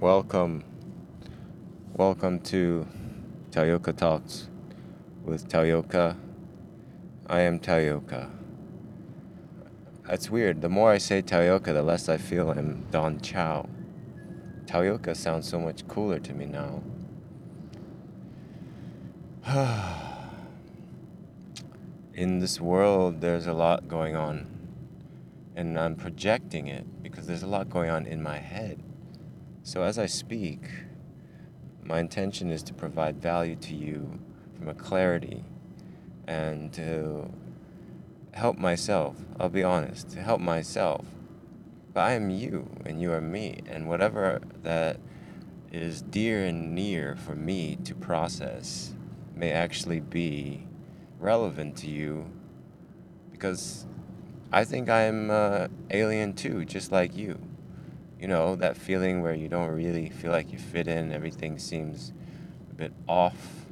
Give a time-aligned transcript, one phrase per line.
[0.00, 0.62] Welcome.
[1.94, 2.86] Welcome to
[3.50, 4.50] Taoyoka Talks
[5.24, 6.18] with Taoyoka.
[7.28, 8.28] I am Taoyoka.
[10.10, 10.60] It's weird.
[10.60, 13.70] The more I say Taoyoka, the less I feel I'm Don Chow.
[14.66, 16.82] Taoyoka sounds so much cooler to me now.
[22.12, 24.46] In this world, there's a lot going on.
[25.56, 28.82] And I'm projecting it because there's a lot going on in my head.
[29.66, 30.60] So as I speak,
[31.82, 34.20] my intention is to provide value to you
[34.56, 35.42] from a clarity
[36.28, 37.28] and to
[38.32, 39.16] help myself.
[39.40, 41.04] I'll be honest, to help myself.
[41.92, 45.00] But I am you and you are me, and whatever that
[45.72, 48.94] is dear and near for me to process
[49.34, 50.64] may actually be
[51.18, 52.30] relevant to you
[53.32, 53.84] because
[54.52, 57.40] I think I'm uh, alien too, just like you
[58.20, 62.12] you know, that feeling where you don't really feel like you fit in, everything seems
[62.70, 63.66] a bit off.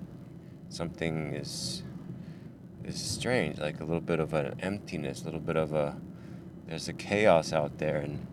[0.68, 1.82] Something is
[2.84, 5.96] is strange, like a little bit of an emptiness, a little bit of a
[6.66, 8.26] there's a chaos out there and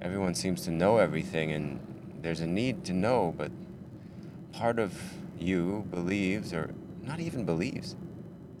[0.00, 1.80] everyone seems to know everything and
[2.22, 3.50] there's a need to know, but
[4.52, 4.92] part of
[5.38, 7.96] you believes or not even believes.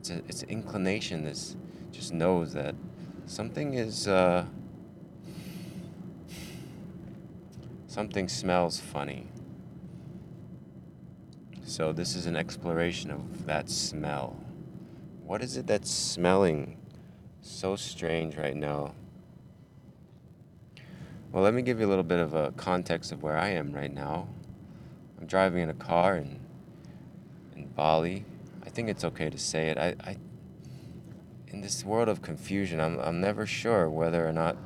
[0.00, 1.38] It's a it's an inclination that
[1.92, 2.74] just knows that
[3.26, 4.46] something is uh,
[7.98, 9.26] Something smells funny.
[11.64, 14.36] So, this is an exploration of that smell.
[15.24, 16.76] What is it that's smelling
[17.40, 18.94] so strange right now?
[21.32, 23.72] Well, let me give you a little bit of a context of where I am
[23.72, 24.28] right now.
[25.20, 26.38] I'm driving in a car in,
[27.56, 28.24] in Bali.
[28.64, 29.76] I think it's okay to say it.
[29.76, 30.16] I, I
[31.48, 34.56] in this world of confusion, I'm, I'm never sure whether or not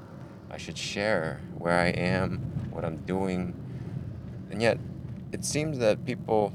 [0.51, 3.55] I should share where I am what I'm doing.
[4.51, 4.79] And yet,
[5.33, 6.53] it seems that people,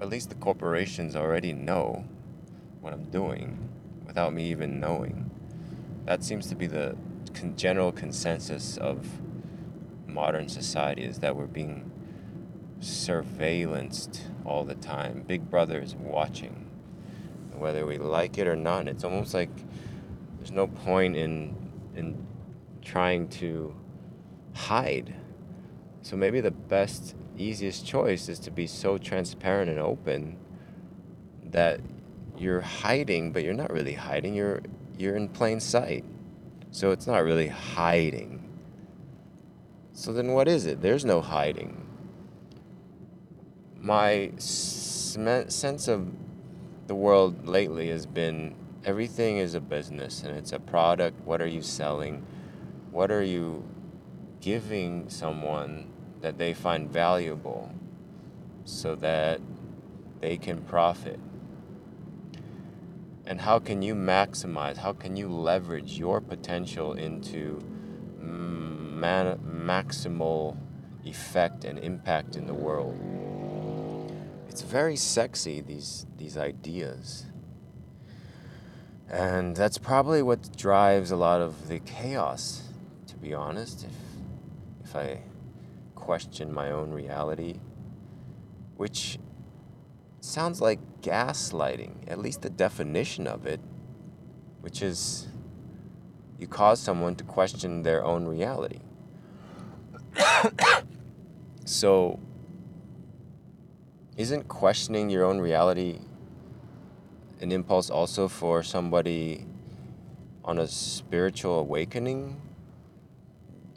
[0.00, 2.04] at least the corporations, already know
[2.80, 3.68] what I'm doing
[4.06, 5.30] without me even knowing.
[6.04, 6.96] That seems to be the
[7.56, 9.06] general consensus of
[10.06, 11.90] modern society is that we're being
[12.80, 15.24] surveillanced all the time.
[15.26, 16.64] Big Brother is watching.
[17.54, 19.50] Whether we like it or not, it's almost like
[20.38, 21.56] there's no point in
[21.96, 22.26] in
[22.82, 23.74] trying to
[24.54, 25.14] hide.
[26.02, 30.36] So maybe the best, easiest choice is to be so transparent and open
[31.44, 31.80] that
[32.36, 34.34] you're hiding, but you're not really hiding.
[34.34, 34.62] You're
[34.96, 36.04] you're in plain sight.
[36.70, 38.48] So it's not really hiding.
[39.92, 40.82] So then what is it?
[40.82, 41.86] There's no hiding.
[43.80, 46.08] My sense of
[46.86, 48.54] the world lately has been
[48.84, 51.20] everything is a business and it's a product.
[51.24, 52.24] What are you selling?
[52.90, 53.64] What are you
[54.40, 55.90] giving someone
[56.20, 57.72] that they find valuable
[58.64, 59.40] so that
[60.20, 61.20] they can profit?
[63.26, 67.60] And how can you maximize, how can you leverage your potential into
[68.20, 70.56] maximal
[71.04, 72.98] effect and impact in the world?
[74.48, 77.26] It's very sexy, these, these ideas.
[79.10, 82.62] And that's probably what drives a lot of the chaos,
[83.06, 83.84] to be honest.
[83.84, 83.90] If
[84.88, 85.20] if I
[85.94, 87.60] question my own reality,
[88.78, 89.18] which
[90.20, 93.60] sounds like gaslighting, at least the definition of it,
[94.62, 95.28] which is
[96.38, 98.78] you cause someone to question their own reality.
[101.66, 102.18] so,
[104.16, 105.98] isn't questioning your own reality
[107.40, 109.44] an impulse also for somebody
[110.44, 112.40] on a spiritual awakening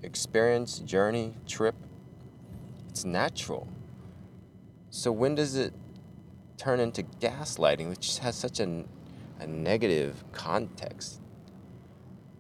[0.04, 1.76] experience, journey, trip.
[2.90, 3.68] It's natural.
[4.90, 5.74] So when does it
[6.58, 8.84] turn into gaslighting, which has such a,
[9.40, 11.22] a negative context?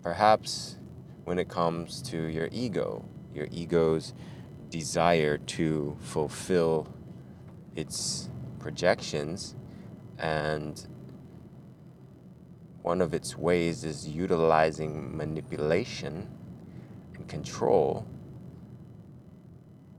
[0.02, 0.78] Perhaps
[1.24, 4.14] when it comes to your ego, your ego's
[4.70, 6.88] desire to fulfill
[7.76, 9.56] its projections,
[10.18, 10.88] and
[12.82, 16.28] one of its ways is utilizing manipulation
[17.24, 18.06] control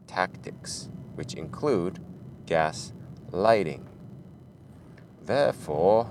[0.06, 1.98] tactics, which include
[2.46, 2.92] gas
[3.30, 3.86] lighting.
[5.24, 6.10] Therefore,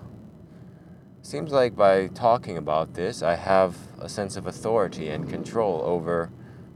[1.21, 6.31] seems like by talking about this, I have a sense of authority and control over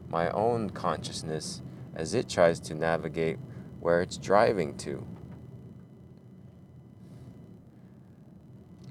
[0.07, 1.61] my own consciousness
[1.95, 3.39] as it tries to navigate
[3.79, 5.05] where it's driving to.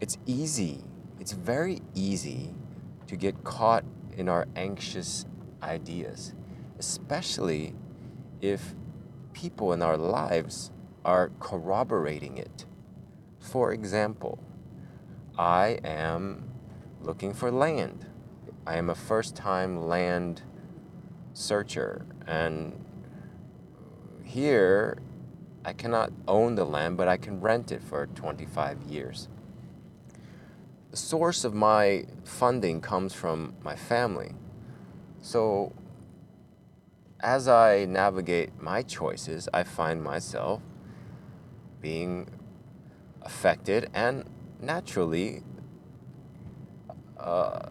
[0.01, 0.85] It's easy,
[1.21, 2.55] it's very easy
[3.07, 3.85] to get caught
[4.17, 5.25] in our anxious
[5.65, 6.35] ideas,
[6.79, 7.75] especially
[8.41, 8.75] if
[9.33, 10.71] people in our lives
[11.05, 12.65] are corroborating it.
[13.41, 14.39] For example,
[15.39, 16.51] I am
[17.03, 18.07] looking for land.
[18.67, 20.43] I am a first time land
[21.35, 22.85] searcher, and
[24.23, 24.99] here
[25.65, 29.29] I cannot own the land, but I can rent it for 25 years.
[30.91, 34.35] The source of my funding comes from my family.
[35.25, 35.73] So
[37.21, 40.61] as I navigate my choices, I find myself
[41.81, 42.29] being
[43.23, 44.29] affected and
[44.61, 45.43] naturally
[47.17, 47.71] uh,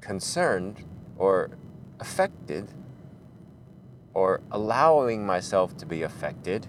[0.00, 0.84] concerned
[1.16, 1.50] or
[2.00, 2.66] affected
[4.14, 6.66] or allowing myself to be affected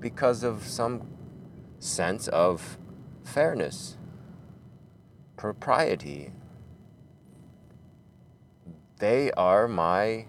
[0.00, 1.06] because of some
[1.78, 2.78] sense of
[3.22, 3.98] fairness,
[5.36, 6.32] propriety.
[8.98, 10.26] They are my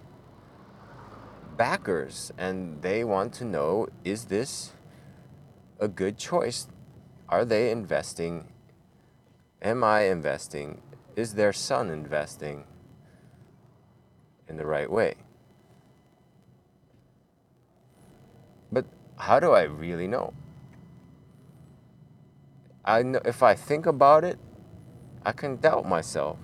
[1.57, 4.73] backers and they want to know is this
[5.79, 6.67] a good choice?
[7.27, 8.47] Are they investing?
[9.61, 10.81] Am I investing?
[11.15, 12.63] Is their son investing
[14.47, 15.15] in the right way?
[18.71, 18.85] But
[19.17, 20.33] how do I really know?
[22.85, 24.39] I know if I think about it,
[25.25, 26.37] I can doubt myself.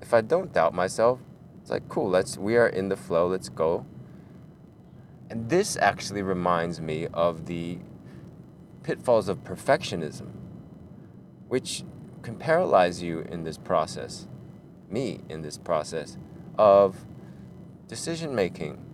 [0.00, 1.18] If I don't doubt myself,
[1.64, 3.86] it's like cool, let's we are in the flow, let's go.
[5.30, 7.78] And this actually reminds me of the
[8.82, 10.28] pitfalls of perfectionism,
[11.48, 11.82] which
[12.20, 14.28] can paralyze you in this process,
[14.90, 16.18] me in this process
[16.58, 17.06] of
[17.88, 18.84] decision making.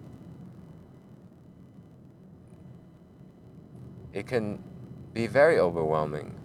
[4.12, 4.62] It can
[5.12, 6.36] be very overwhelming.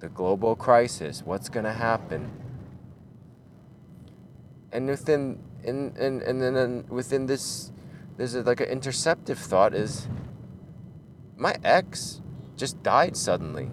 [0.00, 2.47] The global crisis, what's going to happen?
[4.72, 7.72] And within in, in, and then within this
[8.16, 10.08] there's a, like an interceptive thought is
[11.36, 12.20] my ex
[12.56, 13.70] just died suddenly.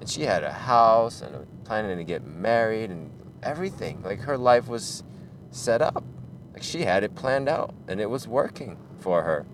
[0.00, 3.10] And she had a house and planning to get married and
[3.42, 4.02] everything.
[4.02, 5.02] Like her life was
[5.50, 6.04] set up.
[6.52, 9.44] Like she had it planned out and it was working for her.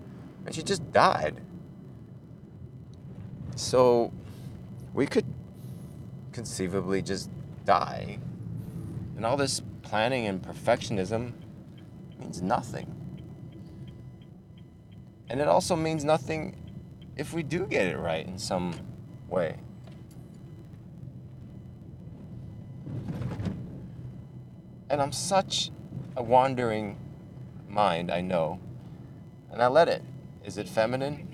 [0.45, 1.41] And she just died.
[3.55, 4.13] So
[4.93, 5.25] we could
[6.31, 7.29] conceivably just
[7.65, 8.19] die.
[9.15, 11.31] And all this planning and perfectionism
[12.19, 12.93] means nothing.
[15.29, 16.57] And it also means nothing
[17.15, 18.73] if we do get it right in some
[19.29, 19.57] way.
[24.89, 25.71] And I'm such
[26.17, 26.97] a wandering
[27.69, 28.59] mind, I know.
[29.51, 30.03] And I let it.
[30.43, 31.27] Is it feminine?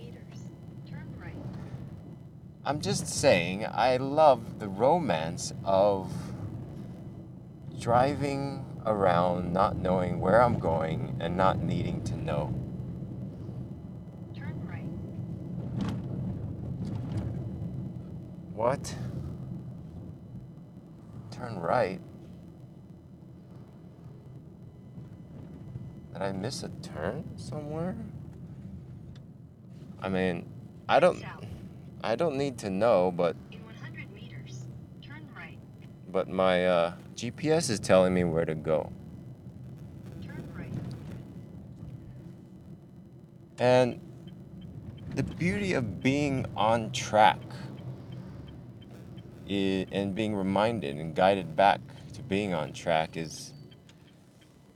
[2.64, 6.12] I'm just saying, I love the romance of
[7.82, 12.54] driving around not knowing where I'm going and not needing to know.
[14.36, 14.84] Turn right.
[18.54, 18.96] What?
[21.32, 22.00] Turn right?
[26.14, 27.96] Did I miss a turn somewhere?
[30.00, 30.48] I mean,
[30.88, 31.24] I don't
[32.04, 34.66] I don't need to know, but In 100 meters,
[35.02, 35.58] turn right.
[36.12, 38.92] But my uh, GPS is telling me where to go.
[40.56, 40.72] Right.
[43.60, 44.00] And
[45.16, 47.40] the beauty of being on track
[49.50, 51.82] and being reminded and guided back
[52.14, 53.54] to being on track is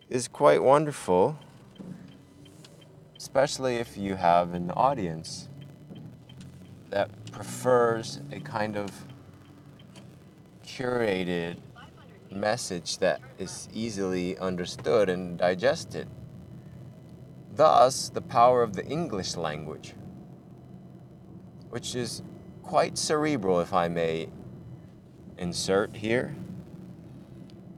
[0.10, 1.40] is quite wonderful
[3.18, 5.48] especially if you have an audience
[6.90, 8.92] that prefers a kind of
[10.66, 11.58] curated
[12.32, 16.08] message that is easily understood and digested.
[17.54, 19.94] Thus, the power of the English language,
[21.70, 22.22] which is
[22.64, 24.30] quite cerebral, if I may
[25.38, 26.36] insert here,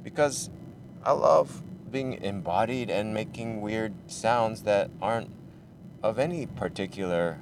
[0.03, 0.49] because
[1.03, 5.29] I love being embodied and making weird sounds that aren't
[6.01, 7.39] of any particular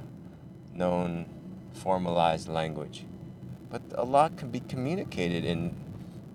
[0.74, 1.25] known
[1.74, 3.06] formalized language.
[3.69, 5.75] But a lot can be communicated in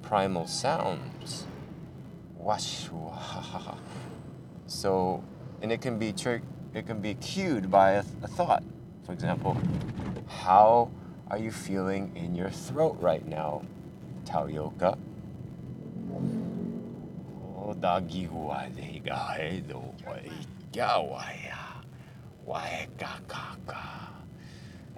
[0.02, 1.46] primal sounds.
[2.36, 2.88] Wash.
[4.66, 5.22] So,
[5.62, 6.42] and it can be trick,
[6.74, 8.62] it can be cued by a, a thought.
[9.04, 9.56] For example,
[10.28, 10.90] how
[11.30, 13.62] are you feeling in your throat right now,
[14.24, 14.98] Taoyoka?
[16.12, 17.74] Oh, o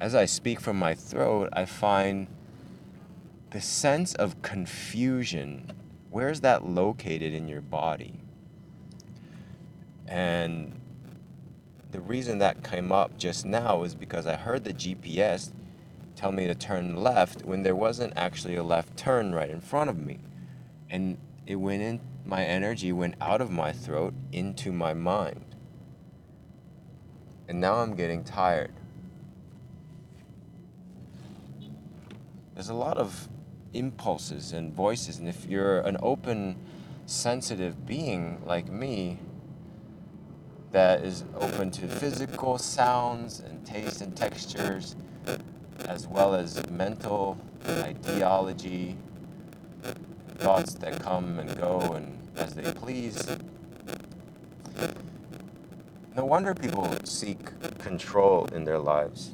[0.02, 2.26] As I speak from my throat, I find
[3.50, 5.70] the sense of confusion
[6.10, 8.14] where's that located in your body?
[10.08, 10.72] And
[11.92, 15.52] the reason that came up just now is because I heard the GPS
[16.16, 19.88] tell me to turn left when there wasn't actually a left turn right in front
[19.88, 20.18] of me.
[20.90, 21.16] And
[21.46, 25.54] it went in, my energy went out of my throat into my mind.
[27.46, 28.72] And now I'm getting tired.
[32.54, 33.28] There's a lot of
[33.72, 36.56] impulses and voices, and if you're an open,
[37.06, 39.18] sensitive being like me,
[40.70, 44.96] that is open to physical sounds and taste and textures,
[45.86, 48.96] as well as mental ideology,
[50.38, 53.26] thoughts that come and go and as they please.
[56.14, 57.38] No wonder people seek
[57.78, 59.32] control in their lives.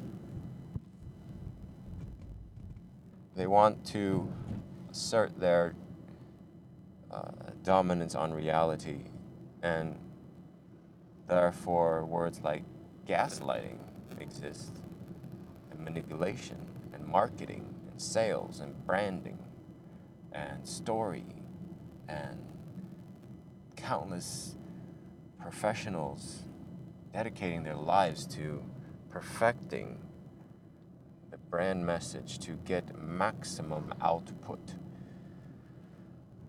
[3.35, 4.31] They want to
[4.91, 5.73] assert their
[7.11, 7.31] uh,
[7.63, 9.05] dominance on reality,
[9.63, 9.97] and
[11.27, 12.63] therefore, words like
[13.07, 13.79] gaslighting
[14.19, 14.77] exist,
[15.71, 16.57] and manipulation,
[16.93, 19.39] and marketing, and sales, and branding,
[20.31, 21.25] and story,
[22.07, 22.39] and
[23.75, 24.55] countless
[25.41, 26.43] professionals
[27.13, 28.61] dedicating their lives to
[29.09, 29.97] perfecting
[31.49, 34.59] brand message to get maximum output.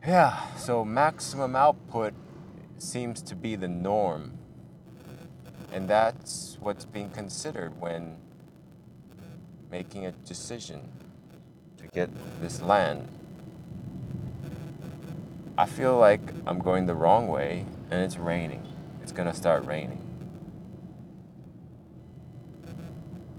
[0.07, 2.15] Yeah, so maximum output
[2.79, 4.39] seems to be the norm.
[5.73, 8.17] And that's what's being considered when
[9.71, 10.89] making a decision
[11.79, 13.09] to get this land.
[15.57, 18.67] I feel like I'm going the wrong way and it's raining.
[19.03, 20.10] It's gonna start raining.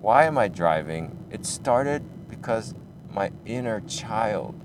[0.01, 1.15] Why am I driving?
[1.29, 2.73] It started because
[3.13, 4.59] my inner child,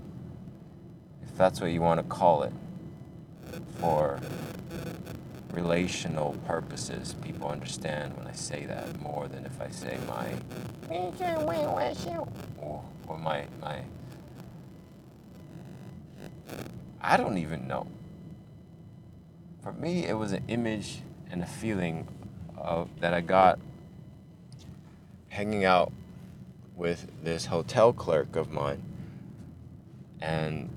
[1.23, 2.55] if that's what you want to call it,
[3.79, 4.19] for
[5.53, 10.33] relational purposes, people understand when I say that more than if I say my
[12.59, 13.83] or, or my my
[17.03, 17.87] I don't even know.
[19.63, 21.01] For me, it was an image
[21.31, 22.09] and a feeling
[22.57, 23.59] of, that I got
[25.37, 25.93] hanging out
[26.75, 28.83] with this hotel clerk of mine,
[30.19, 30.71] and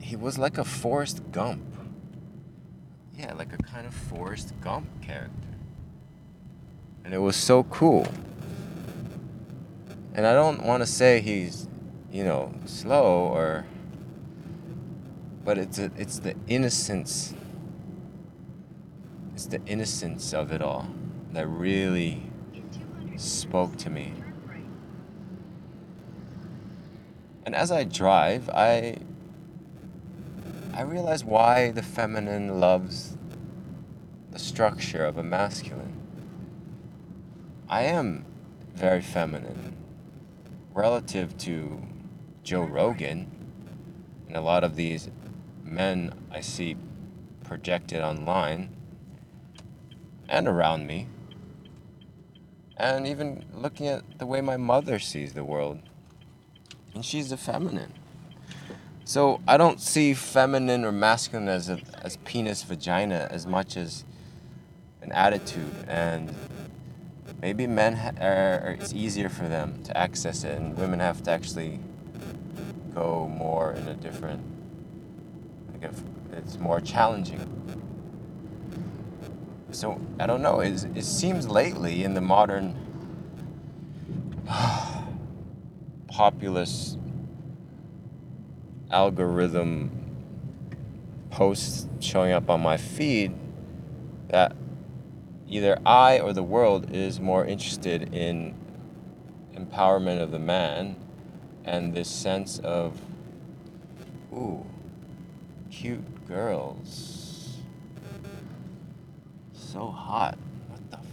[0.00, 1.64] he was like a Forrest Gump.
[3.18, 5.48] Yeah, like a kind of Forrest Gump character.
[7.04, 8.06] And it was so cool.
[10.14, 11.68] And I don't want to say he's,
[12.12, 13.66] you know, slow or
[15.44, 17.34] but it's a, it's the innocence
[19.34, 20.86] it's the innocence of it all
[21.32, 22.33] that really In 200
[23.16, 24.12] spoke to me.
[27.44, 28.96] And as I drive, I
[30.72, 33.16] I realize why the feminine loves
[34.30, 36.00] the structure of a masculine.
[37.68, 38.24] I am
[38.74, 39.76] very feminine
[40.72, 41.80] relative to
[42.42, 43.30] Joe Rogan
[44.26, 45.08] and a lot of these
[45.62, 46.76] men I see
[47.44, 48.74] projected online
[50.28, 51.06] and around me.
[52.76, 55.80] And even looking at the way my mother sees the world.
[56.94, 57.92] And she's a feminine.
[59.04, 64.04] So I don't see feminine or masculine as a, as penis vagina as much as
[65.02, 66.34] an attitude and
[67.42, 71.30] maybe men ha- are, it's easier for them to access it and women have to
[71.30, 71.78] actually
[72.94, 74.42] go more in a different
[75.72, 76.00] like if
[76.32, 77.38] it's more challenging
[79.74, 82.76] so I don't know it, it seems lately in the modern
[86.06, 86.98] populist
[88.90, 89.90] algorithm
[91.30, 93.34] posts showing up on my feed
[94.28, 94.54] that
[95.48, 98.54] either I or the world is more interested in
[99.54, 100.96] empowerment of the man
[101.64, 103.00] and this sense of
[104.32, 104.64] ooh
[105.70, 107.13] cute girls
[109.74, 110.38] so hot
[110.68, 111.04] what the f-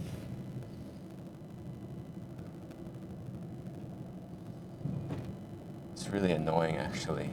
[5.92, 7.28] it's really annoying actually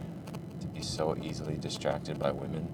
[0.59, 2.67] to be so easily distracted by women.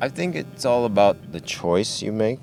[0.00, 2.40] I think it's all about the choice you make,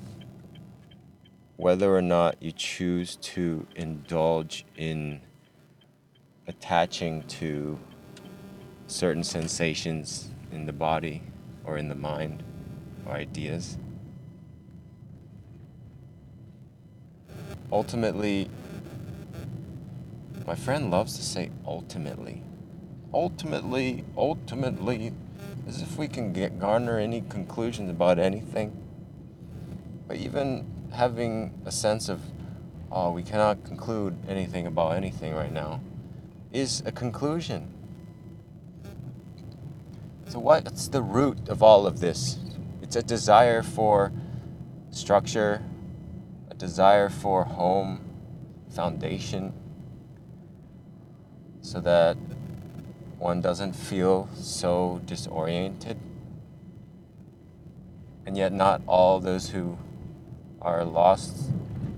[1.56, 5.20] whether or not you choose to indulge in
[6.46, 7.78] attaching to
[8.86, 11.22] certain sensations in the body
[11.64, 12.42] or in the mind
[13.06, 13.78] or ideas.
[17.74, 18.48] ultimately,
[20.46, 22.40] my friend loves to say ultimately.
[23.12, 25.12] Ultimately, ultimately,
[25.66, 28.76] as if we can get garner any conclusions about anything.
[30.06, 32.20] But even having a sense of,
[32.92, 35.80] oh, we cannot conclude anything about anything right now,
[36.54, 37.68] is a conclusion.
[40.28, 42.38] So, what's the root of all of this?
[42.80, 44.12] It's a desire for
[44.90, 45.62] structure,
[46.50, 48.00] a desire for home,
[48.70, 49.52] foundation,
[51.60, 52.16] so that
[53.18, 55.98] one doesn't feel so disoriented.
[58.26, 59.76] And yet, not all those who
[60.62, 61.50] are lost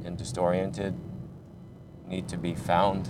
[0.05, 0.95] and disoriented
[2.09, 3.09] need to be found.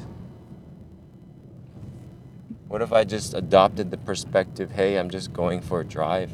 [2.69, 6.33] What if I just adopted the perspective hey, I'm just going for a drive?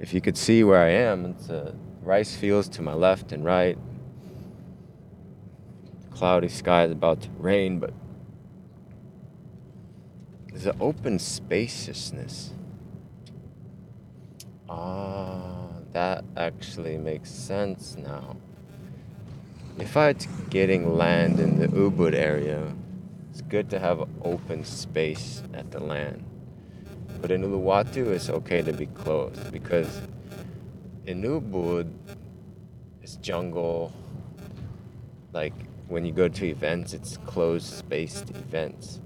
[0.00, 3.44] If you could see where I am, it's uh, rice fields to my left and
[3.44, 3.78] right.
[6.10, 7.92] Cloudy sky is about to rain, but
[10.48, 12.52] there's an open spaciousness.
[14.68, 18.36] Ah, that actually makes sense now.
[19.78, 22.74] If I was getting land in the Ubud area,
[23.30, 26.24] it's good to have open space at the land.
[27.20, 30.00] But in Uluwatu, it's okay to be closed because
[31.04, 31.92] in Ubud,
[33.02, 33.92] it's jungle.
[35.34, 35.52] Like
[35.88, 39.02] when you go to events, it's closed spaced events,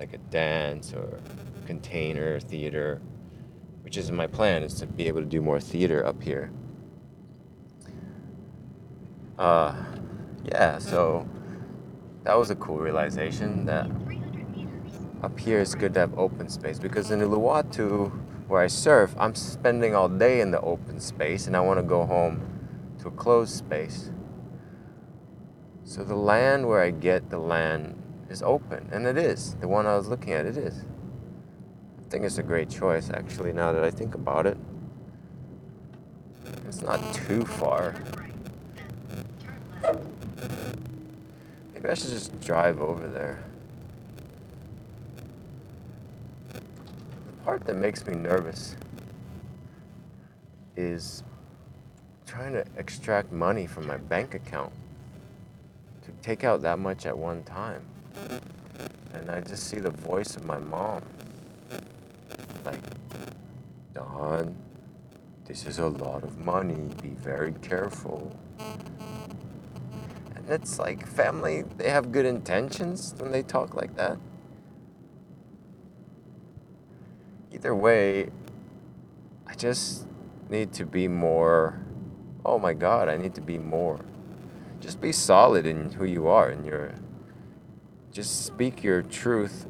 [0.00, 1.20] like a dance or
[1.66, 3.00] container theater,
[3.82, 6.50] which is my plan is to be able to do more theater up here
[9.38, 9.74] uh,
[10.44, 11.28] yeah, so
[12.24, 13.90] that was a cool realization that
[15.22, 18.10] up here it's good to have open space because in Uluwatu,
[18.48, 21.82] where I surf, I'm spending all day in the open space and I want to
[21.82, 22.42] go home
[23.00, 24.10] to a closed space.
[25.84, 29.54] So the land where I get the land is open, and it is.
[29.60, 30.84] The one I was looking at, it is.
[31.98, 34.56] I think it's a great choice, actually, now that I think about it.
[36.66, 37.92] It's not too far.
[37.92, 38.32] Turn right.
[39.02, 39.62] Then turn
[40.40, 41.73] left.
[41.84, 43.44] Maybe I should just drive over there.
[46.48, 46.62] The
[47.44, 48.74] part that makes me nervous
[50.76, 51.22] is
[52.26, 54.72] trying to extract money from my bank account
[56.04, 57.84] to take out that much at one time.
[59.12, 61.02] And I just see the voice of my mom.
[62.64, 62.80] Like,
[63.92, 64.56] Don,
[65.44, 66.88] this is a lot of money.
[67.02, 68.34] Be very careful.
[70.46, 74.18] It's like family, they have good intentions when they talk like that.
[77.52, 78.30] Either way,
[79.46, 80.06] I just
[80.50, 81.80] need to be more.
[82.44, 84.00] Oh my God, I need to be more.
[84.80, 86.94] Just be solid in who you are and your.
[88.12, 89.66] Just speak your truth.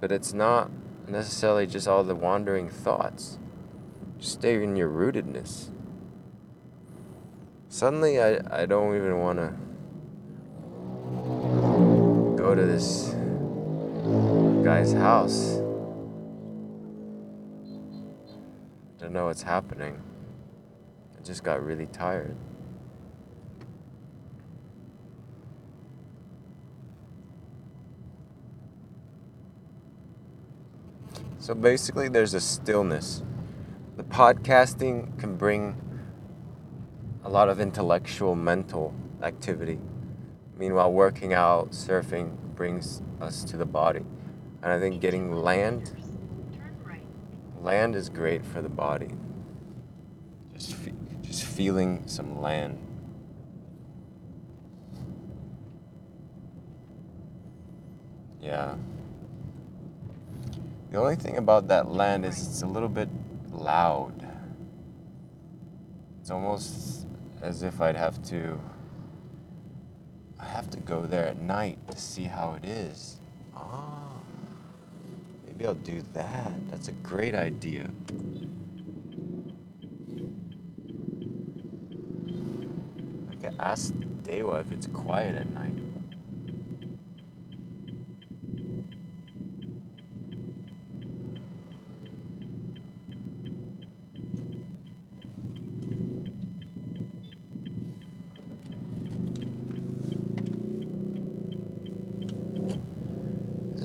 [0.00, 0.70] But it's not
[1.08, 3.38] necessarily just all the wandering thoughts.
[4.18, 5.70] Just stay in your rootedness.
[7.74, 9.52] Suddenly, I, I don't even want to
[12.40, 13.12] go to this
[14.64, 15.56] guy's house.
[19.00, 20.00] Don't know what's happening.
[21.18, 22.36] I just got really tired.
[31.40, 33.24] So basically, there's a stillness.
[33.96, 35.83] The podcasting can bring
[37.24, 39.78] a lot of intellectual, mental activity.
[40.58, 44.04] Meanwhile, working out, surfing brings us to the body.
[44.62, 45.92] And I think getting land,
[47.60, 49.10] land is great for the body.
[50.54, 52.78] Just, fe- just feeling some land.
[58.40, 58.74] Yeah.
[60.90, 63.08] The only thing about that land is it's a little bit
[63.50, 64.28] loud.
[66.20, 67.03] It's almost
[67.44, 68.58] as if I'd have to
[70.40, 73.20] I have to go there at night to see how it is.
[73.54, 74.14] Ah.
[75.46, 76.52] Maybe I'll do that.
[76.70, 77.90] That's a great idea.
[83.30, 85.83] I could ask Dewa if it's quiet at night.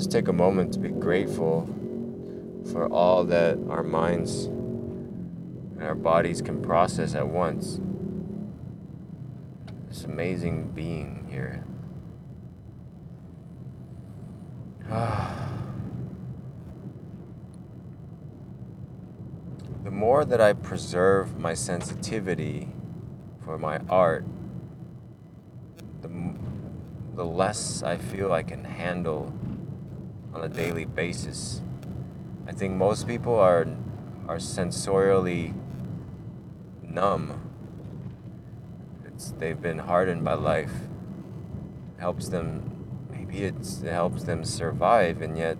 [0.09, 1.69] Take a moment to be grateful
[2.71, 7.79] for all that our minds and our bodies can process at once.
[9.87, 11.63] This amazing being here.
[19.83, 22.67] the more that I preserve my sensitivity
[23.45, 24.25] for my art,
[26.01, 26.09] the,
[27.15, 29.31] the less I feel I can handle
[30.39, 31.61] on a daily basis.
[32.47, 33.67] I think most people are
[34.27, 35.53] are sensorially
[36.81, 37.41] numb.
[39.05, 40.71] It's they've been hardened by life.
[41.97, 42.71] It Helps them
[43.11, 45.57] maybe it helps them survive and yet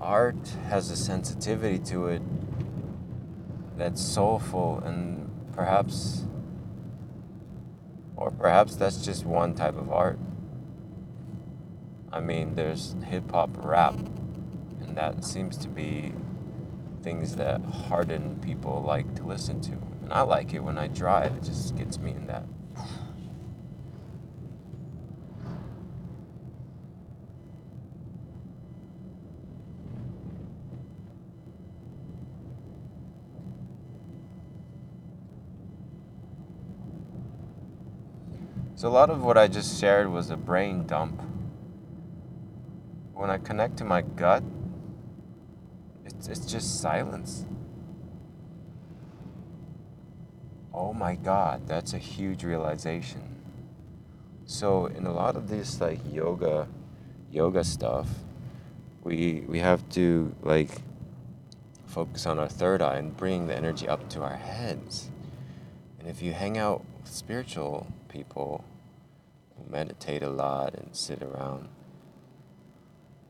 [0.00, 2.22] art has a sensitivity to it
[3.76, 6.26] that's soulful and perhaps
[8.16, 10.18] or perhaps that's just one type of art.
[12.14, 16.12] I mean, there's hip hop rap, and that seems to be
[17.02, 19.72] things that hardened people like to listen to.
[19.72, 22.44] And I like it when I drive, it just gets me in that.
[38.76, 41.20] So, a lot of what I just shared was a brain dump.
[43.24, 44.42] When I connect to my gut,
[46.04, 47.46] it's, it's just silence.
[50.74, 53.22] Oh my God, that's a huge realization.
[54.44, 56.68] So, in a lot of this like yoga,
[57.32, 58.08] yoga stuff,
[59.02, 60.82] we we have to like
[61.86, 65.10] focus on our third eye and bring the energy up to our heads.
[65.98, 68.66] And if you hang out with spiritual people
[69.56, 71.70] who meditate a lot and sit around,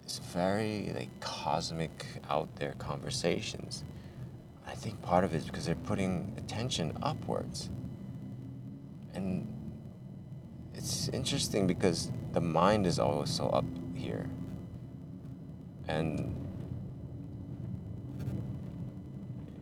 [0.04, 3.82] it's very like cosmic out there conversations.
[4.66, 7.70] I think part of it is because they're putting attention upwards.
[9.14, 9.48] And
[10.74, 13.64] it's interesting because the mind is also up
[13.94, 14.28] here.
[15.88, 16.36] And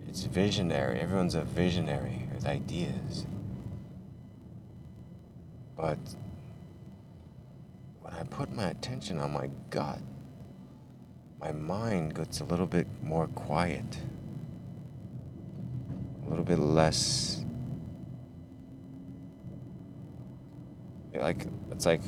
[0.09, 0.99] it's visionary.
[0.99, 3.27] Everyone's a visionary with ideas.
[5.77, 5.99] But
[8.01, 9.99] when I put my attention on my gut,
[11.43, 13.99] my mind gets a little bit more quiet,
[16.25, 17.45] a little bit less.
[21.13, 22.03] Like, it's like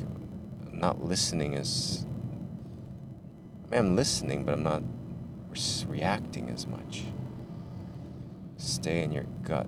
[0.71, 2.05] not listening is.
[3.71, 4.83] I I'm listening, but I'm not
[5.87, 7.03] reacting as much.
[8.55, 9.67] Stay in your gut.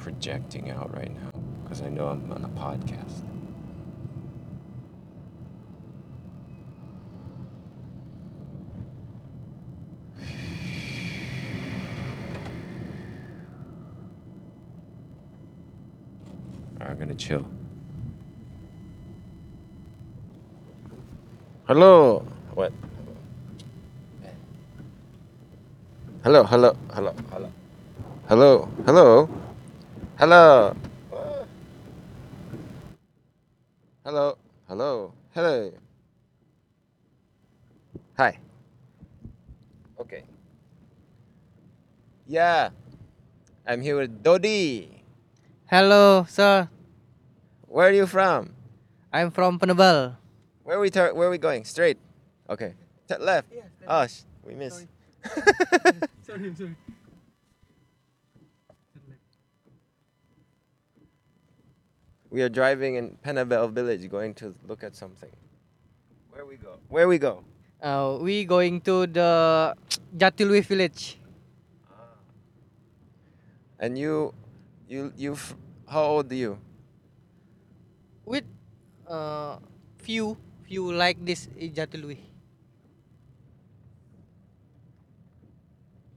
[0.00, 1.30] Projecting out right now
[1.62, 3.20] because I know I'm on a podcast.
[16.80, 17.44] I'm gonna chill.
[21.66, 22.24] Hello.
[22.54, 22.72] What?
[26.24, 27.14] Hello, hello, hello,
[28.28, 28.68] hello.
[30.20, 30.76] Hello.
[34.04, 34.36] Hello,
[34.68, 35.72] hello, hello.
[38.18, 38.38] Hi.
[39.98, 40.24] Okay.
[42.26, 42.70] Yeah.
[43.70, 44.90] I'm here with Dodi.
[45.70, 46.66] Hello, sir.
[47.70, 48.50] Where are you from?
[49.14, 50.16] I'm from Penebel.
[50.66, 51.62] Where are we tur- where are we going?
[51.62, 51.94] Straight.
[52.50, 52.74] Okay.
[53.06, 53.46] T- left.
[53.86, 54.90] Oh, sh- we missed.
[56.26, 56.74] sorry, sorry.
[62.28, 65.30] we are driving in Penebel village going to look at something.
[66.34, 66.74] Where we go?
[66.88, 67.44] Where we go?
[67.78, 69.76] Uh, we going to the
[70.18, 71.19] Jatiluwih village.
[73.80, 74.36] And you
[74.84, 75.32] you you
[75.88, 76.60] how old are you?
[78.28, 78.44] With
[79.08, 79.56] uh,
[80.04, 80.36] few
[80.68, 82.20] few like this in Jatiluwih.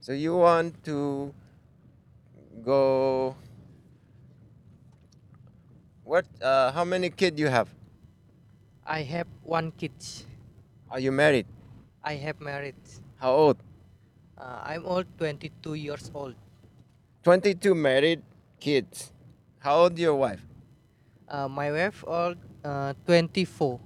[0.04, 1.32] So you want to
[2.60, 3.32] go
[6.04, 7.72] What uh how many kids you have?
[8.84, 10.28] I have one kids.
[10.92, 11.48] Are you married?
[12.04, 12.76] I have married.
[13.16, 13.56] How old?
[14.36, 16.36] Uh, I'm old, 22 years old.
[17.24, 18.22] 22 married
[18.60, 19.10] kids.
[19.58, 20.44] How old your wife?
[21.26, 23.80] Uh, my wife old, uh, 24.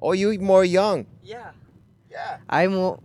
[0.00, 1.06] Oh, you more young.
[1.24, 1.52] Yeah.
[2.10, 2.38] Yeah.
[2.48, 3.02] I'm mo-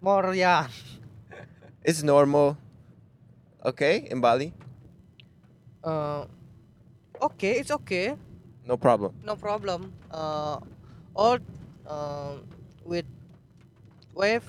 [0.00, 0.68] more young.
[1.82, 2.58] It's normal.
[3.64, 4.52] Okay, in Bali.
[5.82, 6.26] Uh,
[7.22, 8.16] okay, it's okay.
[8.66, 9.14] No problem.
[9.24, 9.92] no problem.
[10.10, 10.60] Uh,
[11.16, 11.40] old
[11.86, 12.36] uh,
[12.84, 13.06] with
[14.14, 14.44] wife,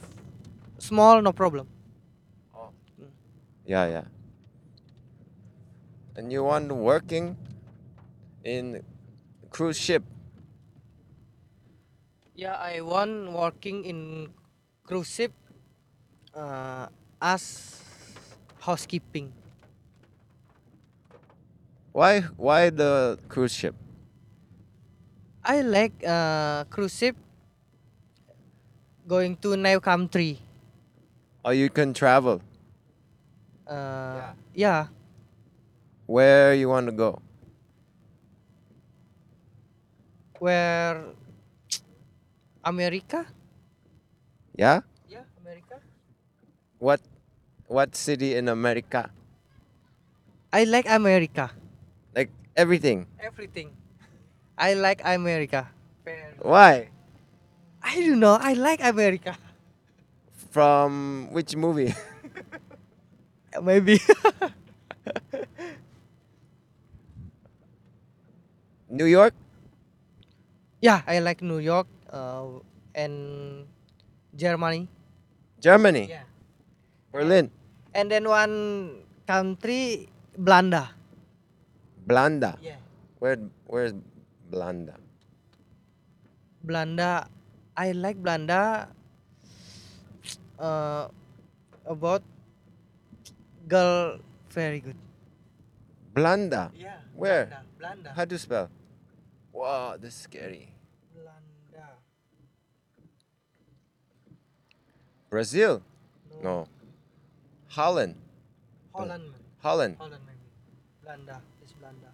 [0.77, 1.67] small, no problem.
[3.69, 4.07] Yeah, yeah.
[6.17, 7.37] And you want working
[8.41, 8.81] in
[9.53, 10.01] cruise ship.
[12.33, 14.33] Yeah, I want working in
[14.81, 15.37] cruise ship
[16.33, 16.89] uh,
[17.21, 17.77] as
[18.57, 19.29] housekeeping.
[21.93, 23.77] Why why the cruise ship?
[25.45, 27.13] I like uh, cruise ship
[29.05, 30.41] going to new country.
[31.45, 32.41] Oh, you can travel.
[33.69, 34.87] Uh, yeah.
[36.07, 37.21] Where you want to go?
[40.39, 41.03] where
[42.63, 43.27] America?
[44.55, 44.81] Yeah?
[45.07, 45.79] Yeah, America.
[46.79, 46.99] What
[47.67, 49.11] what city in America?
[50.51, 51.51] I like America.
[52.15, 53.05] Like everything.
[53.21, 53.69] Everything.
[54.57, 55.69] I like America.
[56.41, 56.89] Why?
[57.83, 58.35] I don't know.
[58.39, 59.37] I like America.
[60.51, 61.93] From which movie?
[63.57, 63.97] Maybe.
[68.89, 69.33] New York?
[70.81, 72.63] yeah, I like New York uh,
[72.95, 73.65] and
[74.35, 74.87] Germany.
[75.59, 76.07] Germany?
[76.09, 76.23] Yeah.
[77.11, 77.51] Berlin?
[77.93, 80.07] And then one country,
[80.37, 80.95] Belanda.
[82.07, 82.57] Blanda?
[82.63, 82.79] Yeah.
[83.19, 83.93] Where where's
[84.49, 84.95] Blanda?
[86.63, 87.27] Belanda.
[87.75, 88.87] I like Belanda.
[90.59, 91.07] Uh,
[91.85, 92.23] about
[93.69, 94.17] girl,
[94.49, 94.97] very good.
[96.13, 96.71] Blanda?
[96.75, 96.97] Yeah.
[97.15, 97.45] Where?
[97.45, 97.63] Belanda.
[97.77, 98.13] Belanda.
[98.15, 98.69] How do you spell?
[99.53, 100.73] Wow, this is scary.
[101.13, 101.87] Belanda.
[105.29, 105.81] Brazil?
[106.41, 106.67] No.
[107.67, 108.15] Holland?
[108.93, 109.23] Holland.
[109.29, 109.39] man.
[109.61, 109.95] Holland.
[109.99, 110.39] Holland maybe.
[111.03, 111.41] Belanda.
[111.61, 112.09] It's Belanda.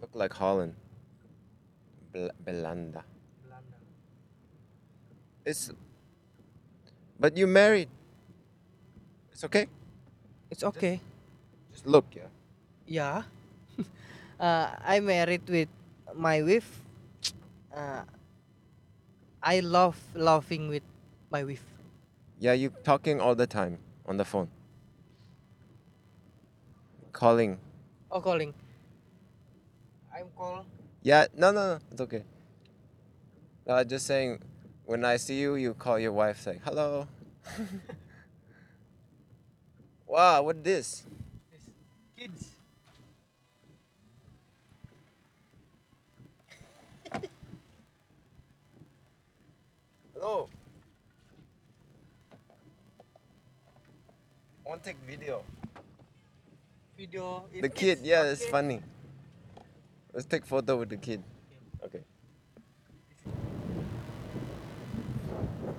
[0.00, 0.74] Look like Holland.
[2.12, 3.04] Bl- Belanda.
[3.44, 3.76] Belanda.
[5.44, 5.70] It's.
[7.20, 7.90] But you married.
[9.32, 9.68] It's okay.
[10.50, 11.00] It's okay.
[11.70, 12.28] Just look, yeah.
[12.86, 13.22] Yeah.
[14.40, 15.68] uh, I married with
[16.14, 16.80] my wife.
[17.74, 18.02] Uh,
[19.42, 20.82] I love laughing with
[21.30, 21.64] my wife.
[22.38, 24.48] Yeah, you talking all the time on the phone.
[27.12, 27.58] Calling.
[28.10, 28.54] Oh, calling.
[30.14, 30.66] I'm call.
[31.02, 32.24] Yeah, no, no, no, it's okay.
[33.66, 34.40] No, I'm just saying,
[34.84, 37.06] when I see you, you call your wife, say, hello.
[40.10, 41.04] wow, what this?
[42.18, 42.48] Kids.
[50.14, 50.48] Hello.
[54.66, 55.44] I want to take video.
[56.98, 57.44] Video.
[57.60, 58.82] The kid, yeah, it's funny.
[60.12, 61.22] Let's take photo with the kid.
[61.84, 62.00] Okay.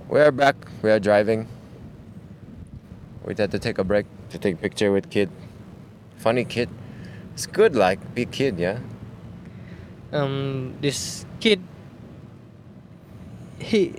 [0.10, 0.56] We are back.
[0.82, 1.48] We are driving.
[3.24, 5.30] We had to take a break to take picture with kid.
[6.18, 6.70] Funny kid.
[7.34, 8.80] It's good, like big kid, yeah.
[10.12, 11.62] Um, this kid.
[13.60, 13.96] He,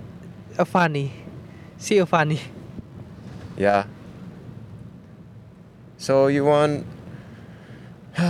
[0.59, 1.13] a funny.
[1.79, 2.41] See a funny.
[3.57, 3.87] Yeah.
[5.97, 6.87] So you want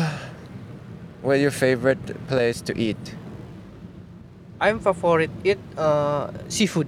[1.22, 3.16] where your favorite place to eat?
[4.60, 6.86] I'm favorite eat uh seafood.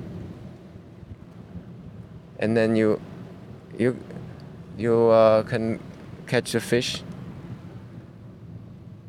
[2.39, 3.01] And then you
[3.79, 3.97] you
[4.77, 5.81] you uh, can
[6.27, 7.03] catch a fish.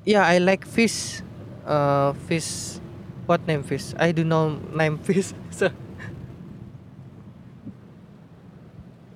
[0.06, 1.22] Yeah, I like fish.
[1.66, 2.80] Uh, fish.
[3.26, 3.94] What name fish?
[3.98, 5.34] I do know name fish.
[5.50, 5.72] so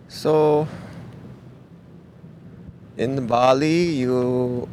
[0.08, 0.68] So
[2.98, 4.68] in Bali, you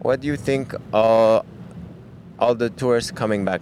[0.00, 1.42] what do you think uh,
[2.38, 3.60] all the tourists coming back?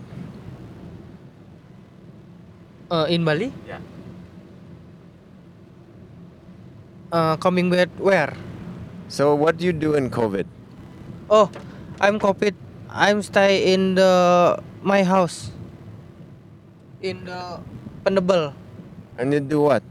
[2.90, 3.52] uh, in Bali.
[3.66, 3.78] Yeah.
[7.12, 8.34] Uh, coming back where?
[9.08, 10.46] So what do you do in COVID?
[11.30, 11.50] Oh,
[12.00, 12.54] I'm COVID.
[12.90, 15.50] I'm stay in the my house.
[17.02, 17.62] In the
[18.02, 18.54] Penebel.
[19.18, 19.82] And you do what?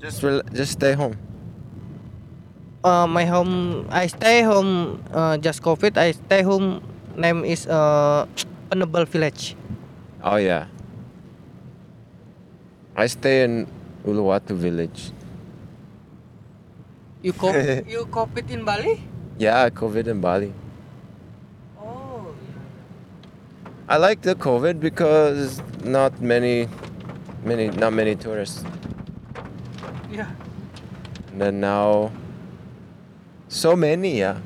[0.00, 1.16] Just rel- just stay home.
[2.84, 3.84] Uh, my home.
[3.92, 5.00] I stay home.
[5.12, 5.96] Uh, just COVID.
[5.96, 6.80] I stay home.
[7.16, 8.24] Name is uh
[8.68, 9.56] Penebel village.
[10.24, 10.68] Oh yeah.
[12.96, 13.66] I stay in
[14.04, 15.12] Uluwatu village.
[17.22, 17.52] You co-
[17.88, 19.02] you COVID in Bali?
[19.38, 20.52] Yeah, COVID in Bali.
[21.80, 22.34] Oh.
[23.88, 26.68] I like the COVID because not many,
[27.44, 28.64] many, not many tourists.
[30.10, 30.30] Yeah.
[31.32, 32.10] And then now
[33.50, 34.38] So many, yeah.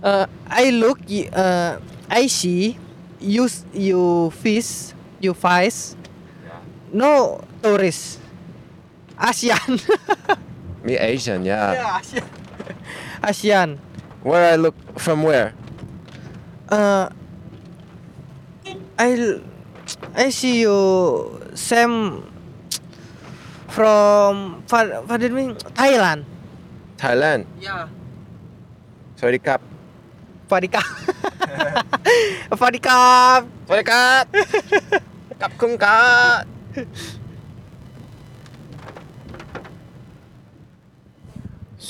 [0.00, 1.02] Uh, I look,
[1.34, 2.78] uh, I see,
[3.18, 5.98] you you fish, you fish,
[6.92, 8.20] no tourist.
[9.18, 9.80] ASEAN.
[10.84, 11.72] Me Asian yeah.
[11.72, 12.26] Yeah ASEAN.
[13.22, 13.68] ASEAN.
[14.22, 15.54] Where I look from where?
[16.68, 17.08] Uh
[18.98, 19.40] I
[20.14, 20.76] I see you
[21.54, 22.24] Sam
[23.68, 26.24] from Far Faridin Thailand.
[26.96, 27.44] Thailand?
[27.60, 27.88] Yeah.
[29.16, 29.60] Sorry Kung
[30.48, 30.90] สวัสดีครับ
[32.58, 34.22] สวัสดีครับสวัสดีครับ
[35.40, 36.02] กับคุณครั
[36.40, 36.42] บ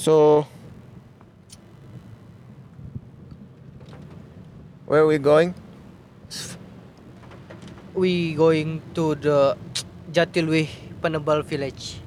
[0.06, 0.46] So
[4.86, 5.50] where are we going?
[7.90, 9.58] We going to the
[10.14, 10.70] Jatiluwih
[11.02, 11.98] Penebel village.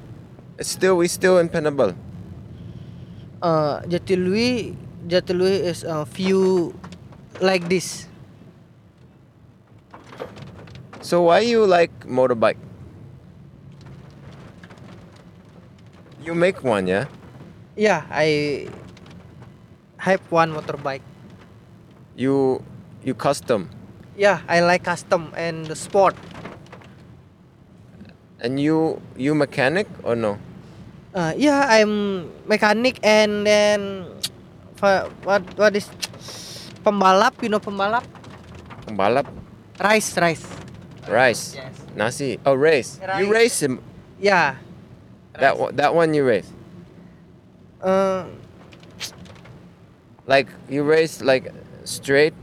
[0.64, 1.92] Still we still in Penebel.
[3.44, 4.80] Uh, Jatiluwih
[5.12, 6.72] Jatiluwih is a view
[7.44, 8.08] like this.
[11.04, 12.69] So why you like motorbike?
[16.22, 17.06] You make one, yeah?
[17.76, 18.68] Yeah, I
[19.98, 21.02] have one motorbike.
[22.16, 22.60] You
[23.04, 23.70] you custom
[24.20, 26.16] Yeah, I like custom and the sport.
[28.40, 30.40] and you you mechanic or no?
[31.16, 34.08] Uh, yeah, I'm mechanic and then
[35.24, 35.88] what what is
[36.84, 37.36] pembalap?
[37.44, 38.04] You know pembalap?
[38.88, 39.28] Pembalap,
[39.80, 40.44] Rice, rice.
[41.08, 41.76] rice, Yes.
[41.96, 42.40] nasi.
[42.46, 43.00] Oh, race.
[43.00, 43.32] You Rice.
[43.32, 43.80] race him.
[44.20, 44.56] Yeah.
[45.40, 46.52] That one, that one you race.
[47.82, 48.26] Uh,
[50.28, 51.50] Like you race like
[51.86, 52.34] straight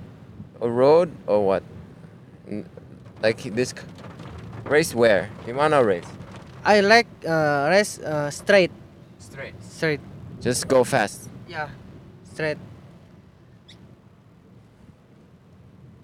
[0.60, 1.62] a road or what?
[3.22, 3.72] Like this
[4.64, 5.30] race where?
[5.46, 6.06] You wanna race?
[6.64, 8.72] I like uh, race uh, straight,
[9.18, 9.54] Straight.
[9.62, 10.00] straight.
[10.40, 11.28] Just go fast.
[11.48, 11.68] Yeah,
[12.24, 12.58] straight.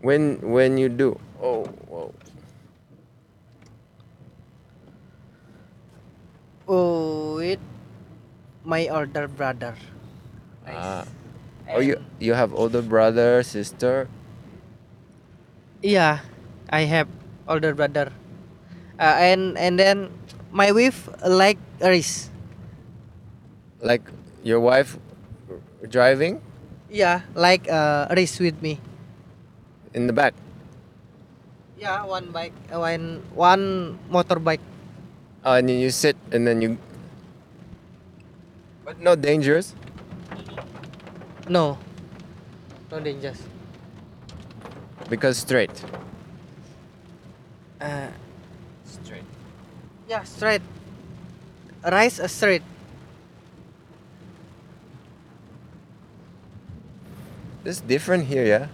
[0.02, 1.18] When when you do.
[1.42, 2.14] Oh, whoa.
[2.14, 2.14] Oh,
[6.66, 7.60] with
[8.64, 9.74] my older brother.
[10.66, 11.04] Ah.
[11.72, 14.08] Oh, you you have older brother, sister.
[15.82, 16.20] Yeah,
[16.70, 17.08] I have
[17.48, 18.12] older brother.
[18.98, 20.10] Uh, and and then
[20.52, 22.30] my wife like race.
[23.82, 24.02] Like
[24.44, 24.98] your wife
[25.88, 26.40] driving
[26.92, 28.78] Yeah, like uh, race with me.
[29.94, 30.34] in the back.
[31.78, 34.62] Yeah, one bike, uh, one one motorbike.
[35.44, 36.78] Oh, and then you sit and then you.
[38.84, 39.74] But not dangerous.
[41.48, 41.78] No,
[42.90, 43.42] no dangerous.
[45.10, 45.74] Because straight.
[47.80, 48.06] Uh,
[48.86, 49.24] Straight.
[50.08, 50.62] yeah, straight.
[51.84, 52.62] Rise a straight.
[57.64, 58.66] This different here, yeah.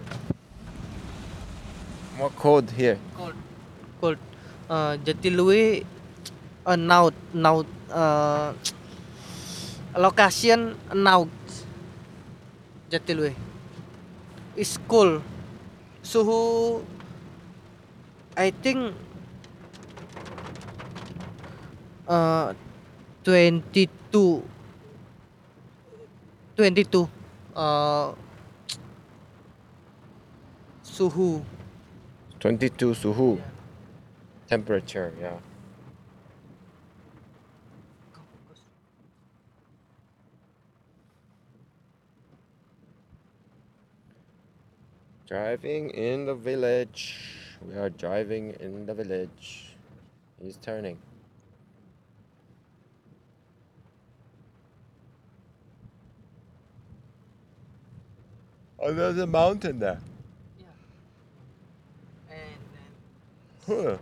[2.17, 2.97] More cold here.
[3.15, 3.33] Cold,
[4.01, 4.17] cold.
[4.69, 5.85] Uh, Jatiluwih,
[6.69, 8.53] uh, now now uh,
[9.97, 11.25] location now
[12.89, 13.33] Jatilui
[14.55, 15.21] is cool.
[16.03, 16.81] Suhu,
[18.37, 18.93] I think
[22.07, 22.53] uh,
[23.23, 24.43] 22
[26.57, 27.09] 22
[27.55, 28.13] uh,
[30.83, 31.41] suhu
[32.39, 33.37] 22 suhu.
[34.49, 35.48] Temperature, yeah.
[45.29, 47.15] Driving in the village.
[47.61, 49.75] We are driving in the village.
[50.41, 50.97] He's turning.
[58.79, 59.99] Oh, there's a mountain there.
[62.31, 62.39] and,
[63.67, 63.97] Huh.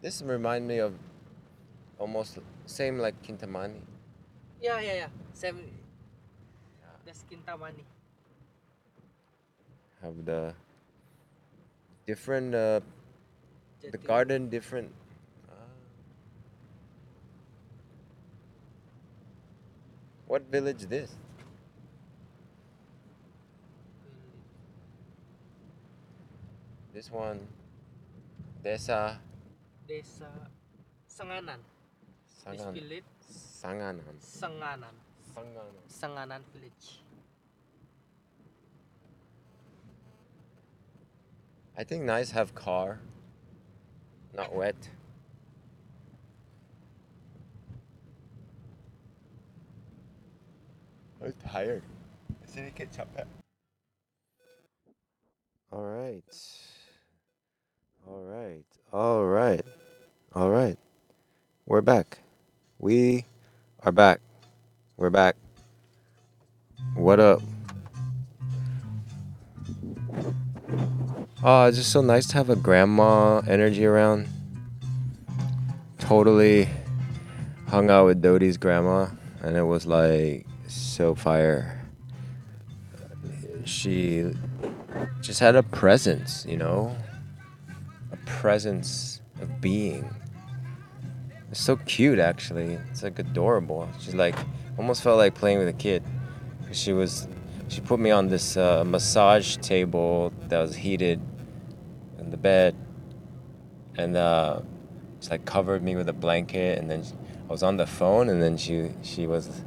[0.00, 0.94] This remind me of
[1.98, 3.80] almost same like Kintamani.
[4.60, 5.58] yeah yeah yeah same
[7.04, 7.84] that's Kintamani
[10.04, 10.52] Have the
[12.06, 12.80] different uh,
[13.80, 14.92] the garden different.
[15.48, 15.54] Ah.
[20.26, 21.16] What village this?
[26.92, 27.40] This one.
[28.64, 29.16] Desa
[29.88, 30.28] desa
[31.08, 31.60] Senganan
[32.50, 34.18] this village Sanganan.
[34.20, 34.94] Senganan
[35.34, 35.84] Sanganan.
[35.88, 37.00] Senganan village
[41.76, 43.00] I think nice have car.
[44.32, 44.76] Not wet.
[51.22, 51.82] I'm tired.
[55.72, 56.22] All right.
[58.06, 58.64] All right.
[58.92, 59.62] All right.
[60.34, 60.78] All right.
[61.66, 62.18] We're back.
[62.84, 63.24] We
[63.82, 64.20] are back.
[64.98, 65.36] We're back.
[66.94, 67.40] What up?
[71.42, 74.28] Oh, it's just so nice to have a grandma energy around.
[75.98, 76.68] Totally
[77.68, 79.06] hung out with Dodie's grandma,
[79.40, 81.80] and it was like so fire.
[83.64, 84.30] She
[85.22, 86.94] just had a presence, you know?
[88.12, 90.04] A presence of being.
[91.54, 92.80] It's so cute, actually.
[92.90, 93.88] It's like adorable.
[94.00, 94.34] She's like,
[94.76, 96.02] almost felt like playing with a kid.
[96.72, 97.28] She was,
[97.68, 101.20] she put me on this uh, massage table that was heated
[102.18, 102.74] in the bed,
[103.96, 104.62] and uh,
[105.20, 107.04] just like covered me with a blanket, and then
[107.48, 109.62] I was on the phone, and then she she was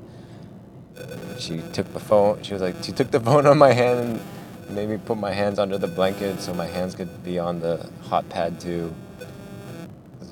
[1.40, 2.44] she took the phone.
[2.44, 4.20] She was like, she took the phone on my hand
[4.68, 7.62] and made me put my hands under the blanket so my hands could be on
[7.62, 8.94] the hot pad too.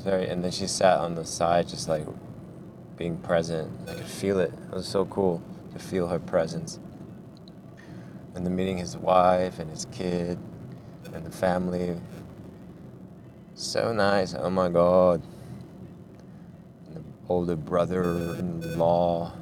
[0.06, 2.06] And then she sat on the side, just like
[2.98, 3.72] being present.
[3.90, 4.54] I could feel it.
[4.72, 5.42] It was so cool
[5.74, 6.80] to feel her presence.
[8.36, 10.38] And then meeting his wife and his kid
[11.14, 12.00] and the family.
[13.54, 14.34] So nice.
[14.34, 15.22] Oh my god.
[16.88, 19.34] And the older brother-in-law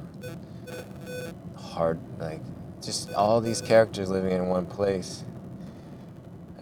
[1.74, 2.40] hard like
[2.80, 5.24] just all these characters living in one place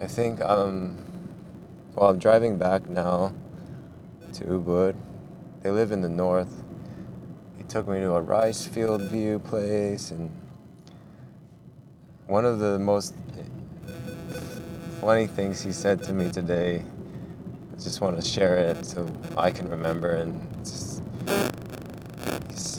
[0.01, 0.97] i think um
[1.95, 3.33] well i'm driving back now
[4.33, 4.95] to ubud
[5.63, 6.65] they live in the north
[7.57, 10.31] he took me to a rice field view place and
[12.27, 13.15] one of the most
[15.01, 16.85] funny things he said to me today
[17.73, 19.07] i just want to share it so
[19.37, 21.03] i can remember and just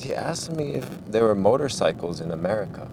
[0.04, 2.90] he asked me if there were motorcycles in America.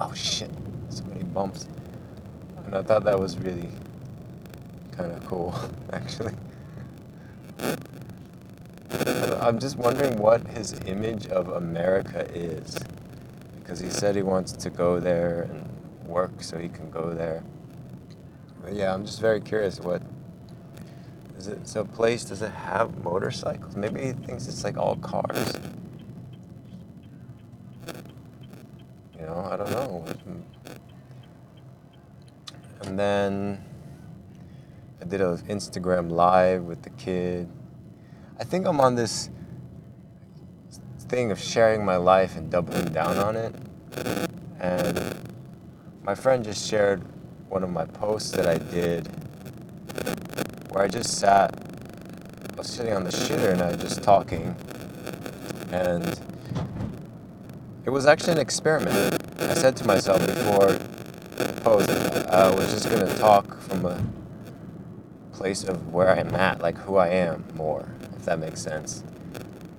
[0.00, 0.50] Oh shit,
[0.88, 1.68] so many bumps.
[2.66, 3.68] And I thought that was really
[4.90, 5.54] kind of cool,
[5.92, 6.34] actually.
[9.40, 12.78] I'm just wondering what his image of America is.
[13.58, 15.68] Because he said he wants to go there and
[16.06, 17.42] work so he can go there.
[18.62, 20.02] But yeah, I'm just very curious what.
[21.36, 23.74] Is it so place does it have motorcycles?
[23.74, 25.54] Maybe he thinks it's like all cars.
[29.18, 30.04] You know, I don't know.
[32.82, 33.64] And then
[35.02, 37.48] I did an Instagram live with the kid.
[38.38, 39.30] I think I'm on this
[41.08, 43.52] thing of sharing my life and doubling down on it.
[44.60, 45.16] And
[46.04, 47.02] my friend just shared
[47.48, 49.08] one of my posts that I did
[50.70, 54.54] where I just sat, I was sitting on the shitter and I was just talking.
[55.72, 56.16] And
[57.84, 59.20] it was actually an experiment.
[59.40, 60.74] I said to myself before
[61.38, 61.90] the post,
[62.30, 64.00] I was just gonna talk from a
[65.32, 69.02] place of where I'm at, like who I am more, if that makes sense,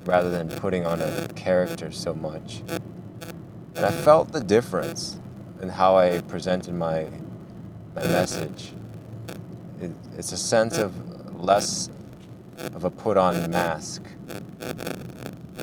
[0.05, 2.61] rather than putting on a character so much.
[3.75, 5.19] And I felt the difference
[5.61, 7.07] in how I presented my
[7.95, 8.73] my message.
[9.81, 10.93] It, it's a sense of
[11.43, 11.89] less
[12.57, 14.03] of a put on mask.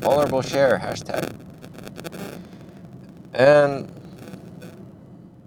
[0.02, 1.34] Vulnerable share hashtag.
[3.34, 3.90] And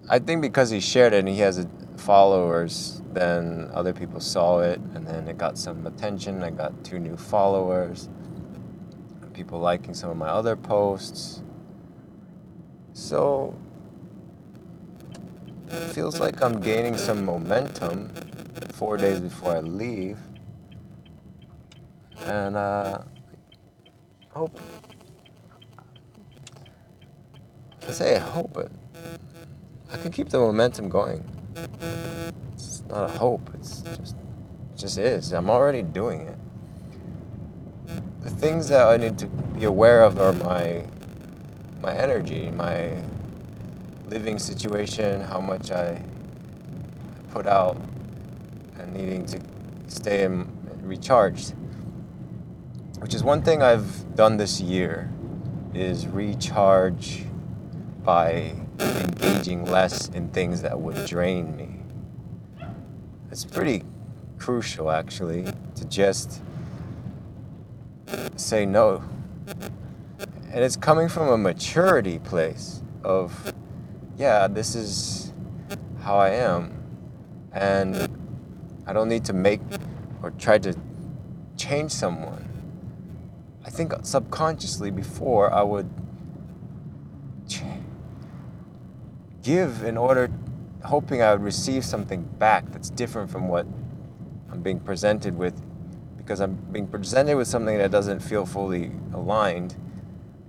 [0.10, 1.66] I think because he shared it and he has
[1.98, 6.44] followers, then other people saw it and then it got some attention.
[6.44, 8.10] I got two new followers.
[9.34, 11.42] People liking some of my other posts.
[12.94, 13.56] So
[15.68, 18.10] it feels like I'm gaining some momentum
[18.74, 20.18] four days before I leave.
[22.26, 23.00] And uh,
[24.30, 24.60] hope
[27.88, 28.72] I say I hope it.
[29.92, 31.24] I can keep the momentum going.
[32.90, 33.50] Not a hope.
[33.56, 35.32] It's just, it just is.
[35.32, 36.38] I'm already doing it.
[38.22, 40.86] The things that I need to be aware of are my,
[41.82, 42.98] my energy, my
[44.08, 46.02] living situation, how much I
[47.32, 47.78] put out,
[48.80, 49.40] and needing to
[49.88, 50.28] stay
[50.82, 51.54] recharged.
[53.00, 55.12] Which is one thing I've done this year,
[55.74, 57.26] is recharge
[58.04, 61.73] by engaging less in things that would drain me.
[63.34, 63.82] It's pretty
[64.38, 66.40] crucial, actually, to just
[68.36, 69.04] say no.
[70.52, 73.52] And it's coming from a maturity place of,
[74.18, 75.34] yeah, this is
[76.04, 76.78] how I am.
[77.54, 78.08] And
[78.86, 79.62] I don't need to make
[80.22, 80.76] or try to
[81.58, 82.48] change someone,
[83.66, 85.90] I think subconsciously before I would
[89.42, 90.30] give in order,
[90.84, 93.66] hoping I would receive something back that's different from what
[94.52, 95.62] I'm being presented with,
[96.18, 99.76] because I'm being presented with something that doesn't feel fully aligned,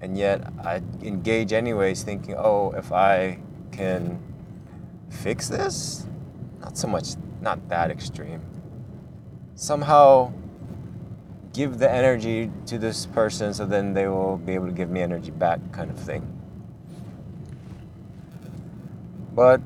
[0.00, 3.38] and yet I engage anyways, thinking, oh, if I
[3.72, 4.20] can
[5.08, 6.06] fix this,
[6.60, 7.10] not so much,
[7.40, 8.42] not that extreme.
[9.54, 10.32] Somehow
[11.52, 15.00] give the energy to this person so then they will be able to give me
[15.00, 16.28] energy back, kind of thing.
[19.32, 19.60] But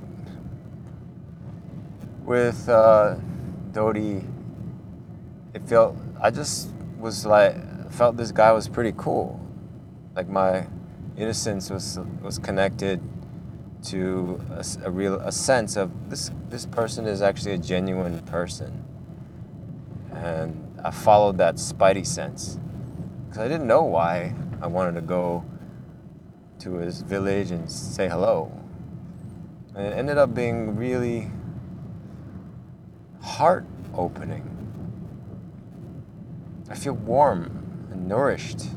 [2.29, 3.16] with uh,
[3.72, 4.22] Dodi,
[5.55, 6.68] it felt, I just
[6.99, 7.57] was like,
[7.91, 9.41] felt this guy was pretty cool.
[10.14, 10.66] Like my
[11.16, 13.01] innocence was, was connected
[13.85, 14.41] to
[14.85, 18.85] a real a sense of this this person is actually a genuine person.
[20.12, 22.59] And i followed that spidey sense.
[23.26, 25.45] Because i didn't know why i wanted to go
[26.59, 28.51] to his village and say hello.
[29.76, 31.31] And it ended up being really
[33.37, 34.45] heart opening
[36.70, 37.43] i feel warm
[37.91, 38.68] and nourished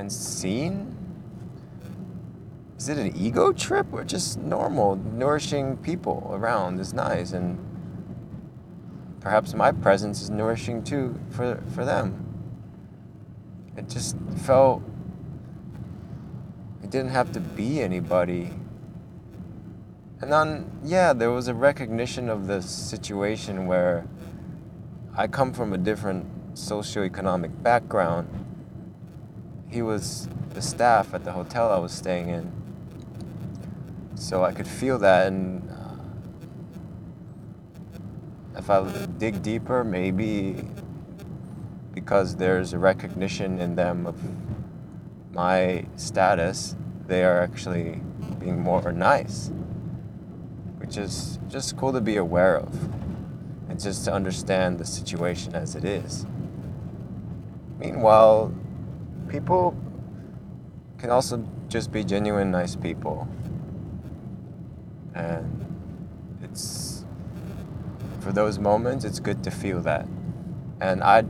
[0.00, 0.96] and seen.
[2.78, 7.58] Is it an ego trip or just normal nourishing people around is nice and
[9.20, 12.26] perhaps my presence is nourishing too for for them?
[13.76, 14.82] It just felt
[16.82, 18.50] it didn't have to be anybody
[20.20, 24.06] and then yeah there was a recognition of the situation where
[25.16, 28.28] i come from a different socioeconomic background.
[29.68, 32.52] He was the staff at the hotel i was staying in.
[34.14, 35.96] So I could feel that, and uh,
[38.58, 40.64] if I dig deeper, maybe
[41.94, 44.16] because there's a recognition in them of
[45.32, 48.02] my status, they are actually
[48.38, 49.50] being more nice,
[50.96, 52.74] is just cool to be aware of,
[53.68, 56.26] and just to understand the situation as it is.
[57.78, 58.52] Meanwhile,
[59.28, 59.76] people
[60.98, 63.28] can also just be genuine, nice people
[65.14, 67.04] and it's
[68.20, 70.06] for those moments it's good to feel that
[70.80, 71.22] and i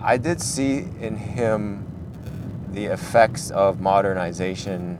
[0.00, 1.84] i did see in him
[2.70, 4.98] the effects of modernization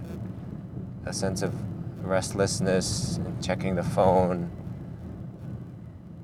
[1.07, 1.55] a sense of
[2.09, 4.51] restlessness and checking the phone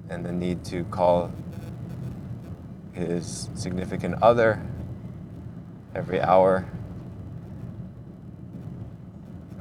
[0.09, 1.31] and the need to call
[2.93, 4.61] his significant other
[5.95, 6.67] every hour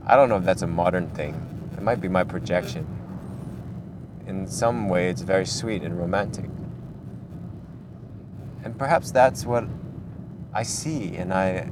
[0.06, 1.34] I don't know if that's a modern thing.
[1.78, 2.86] It might be my projection.
[4.28, 6.50] In some way, it's very sweet and romantic.
[8.66, 9.66] And perhaps that's what
[10.54, 11.70] I see, and I,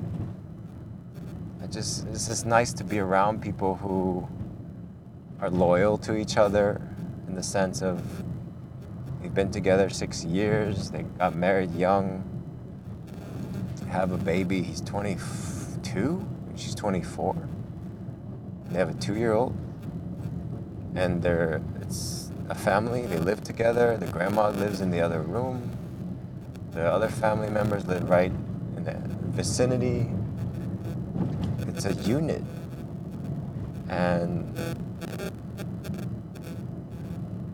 [1.61, 4.27] I just, it's just nice to be around people who
[5.41, 6.81] are loyal to each other
[7.27, 8.23] in the sense of
[9.21, 12.23] they've been together six years, they got married young,
[13.89, 17.35] have a baby, he's 22, and she's 24
[18.69, 19.53] they have a two-year-old
[20.95, 25.69] and they're it's a family they live together the grandma lives in the other room
[26.71, 28.31] the other family members live right
[28.77, 28.93] in the
[29.31, 30.09] vicinity.
[31.67, 32.43] It's a unit
[33.91, 34.47] and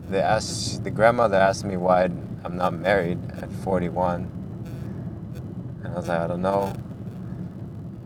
[0.08, 2.04] they asked the grandmother asked me why
[2.44, 4.30] i'm not married at 41
[5.84, 6.72] and i was like i don't know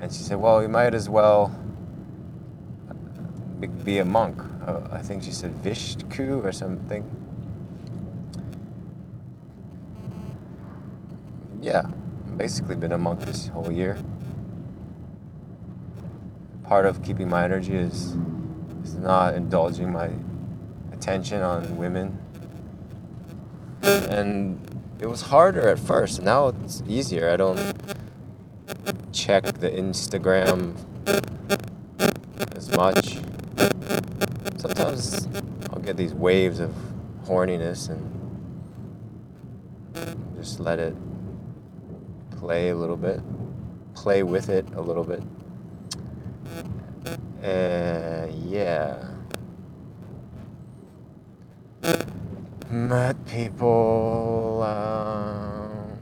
[0.00, 1.54] and she said well you might as well
[3.84, 4.40] be- a monk.
[4.66, 7.04] Uh, I think she said Vishku or something.
[11.60, 11.82] Yeah,
[12.36, 13.96] basically been a monk this whole year.
[16.72, 18.16] Part of keeping my energy is
[18.82, 20.08] is not indulging my
[20.90, 22.18] attention on women.
[23.82, 24.58] And
[24.98, 26.22] it was harder at first.
[26.22, 27.28] Now it's easier.
[27.28, 27.60] I don't
[29.12, 30.74] check the Instagram
[32.56, 33.18] as much
[34.56, 35.28] sometimes
[35.70, 36.74] I'll get these waves of
[37.26, 38.02] horniness and
[40.38, 40.96] just let it
[42.30, 43.20] play a little bit,
[43.94, 45.22] play with it a little bit.
[47.42, 49.04] Uh, yeah.
[52.70, 54.62] Met people.
[54.62, 55.98] Um,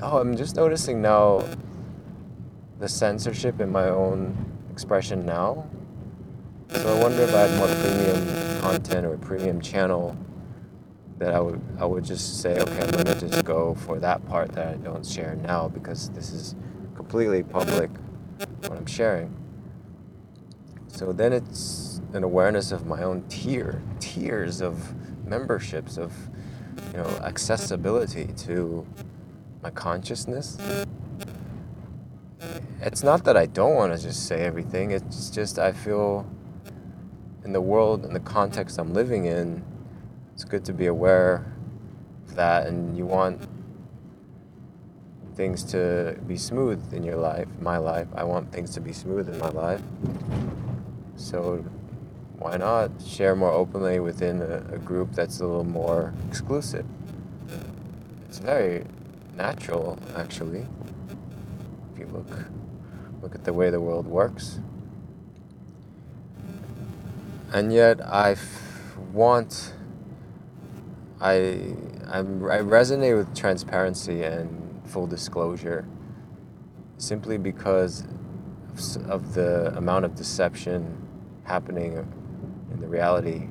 [0.00, 1.44] oh, I'm just noticing now
[2.78, 4.34] the censorship in my own
[4.72, 5.66] expression now.
[6.70, 10.16] So I wonder if I had more premium content or a premium channel,
[11.18, 14.52] that I would I would just say, okay, I'm gonna just go for that part
[14.52, 16.54] that I don't share now because this is
[16.94, 17.90] completely public
[18.62, 19.43] what I'm sharing.
[20.94, 24.94] So then it's an awareness of my own tier, tiers of
[25.26, 26.12] memberships of
[26.92, 28.86] you know accessibility to
[29.60, 30.56] my consciousness.
[32.80, 34.92] It's not that I don't want to just say everything.
[34.92, 36.30] It's just I feel
[37.44, 39.64] in the world and the context I'm living in,
[40.32, 41.44] it's good to be aware
[42.28, 43.42] of that and you want
[45.34, 48.06] things to be smooth in your life, my life.
[48.14, 49.82] I want things to be smooth in my life.
[51.16, 51.64] So
[52.38, 56.86] why not share more openly within a, a group that's a little more exclusive?
[58.28, 58.84] It's very
[59.36, 60.66] natural, actually.
[61.94, 62.28] If you look
[63.22, 64.60] look at the way the world works.
[67.52, 69.74] And yet, I f- want.
[71.20, 71.74] I
[72.08, 75.86] I'm, I resonate with transparency and full disclosure,
[76.98, 78.04] simply because
[78.72, 81.03] of, of the amount of deception
[81.44, 81.96] happening
[82.72, 83.48] in the reality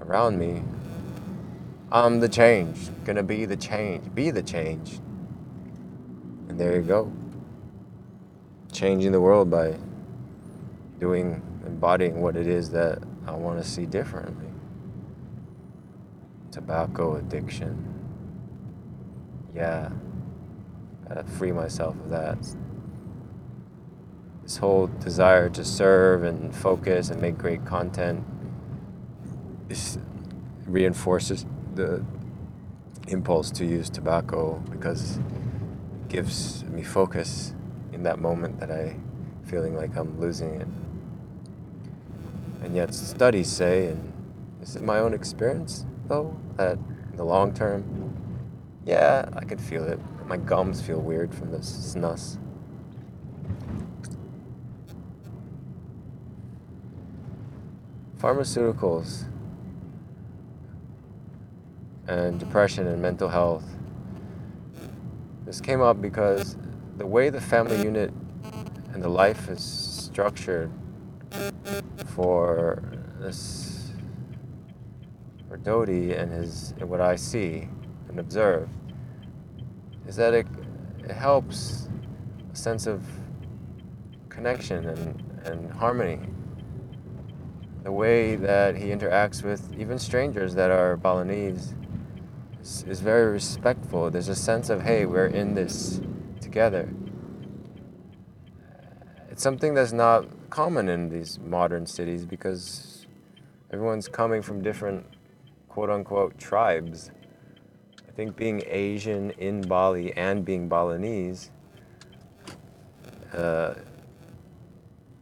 [0.00, 0.62] around me.
[1.92, 5.00] I'm the change, gonna be the change, be the change.
[6.48, 7.12] And there you go.
[8.72, 9.76] Changing the world by
[11.00, 14.46] doing, embodying what it is that I want to see differently.
[16.52, 17.86] Tobacco addiction.
[19.54, 19.90] Yeah,
[21.08, 22.38] gotta free myself of that.
[24.50, 28.24] This whole desire to serve and focus and make great content
[30.66, 31.46] reinforces
[31.76, 32.04] the
[33.06, 37.54] impulse to use tobacco because it gives me focus
[37.92, 38.96] in that moment that I
[39.44, 40.66] feeling like I'm losing it.
[42.64, 44.12] And yet studies say, and
[44.60, 46.76] is it my own experience though, that
[47.12, 47.84] in the long term,
[48.84, 50.00] yeah, I could feel it.
[50.26, 52.36] My gums feel weird from this snus.
[58.20, 59.24] Pharmaceuticals
[62.06, 63.64] and depression and mental health.
[65.46, 66.56] This came up because
[66.98, 68.12] the way the family unit
[68.92, 70.70] and the life is structured
[72.06, 72.82] for
[73.20, 73.92] this
[75.48, 77.68] for Dodi and his and what I see
[78.08, 78.68] and observe
[80.06, 80.46] is that it,
[81.04, 81.88] it helps
[82.52, 83.06] a sense of
[84.28, 86.18] connection and, and harmony.
[87.82, 91.74] The way that he interacts with even strangers that are Balinese
[92.60, 94.10] is, is very respectful.
[94.10, 96.00] There's a sense of, hey, we're in this
[96.40, 96.90] together.
[99.30, 103.06] It's something that's not common in these modern cities because
[103.72, 105.06] everyone's coming from different
[105.68, 107.10] quote unquote tribes.
[108.06, 111.50] I think being Asian in Bali and being Balinese
[113.32, 113.74] uh,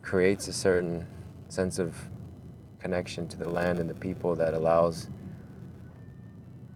[0.03, 1.07] creates a certain
[1.49, 1.95] sense of
[2.81, 5.09] connection to the land and the people that allows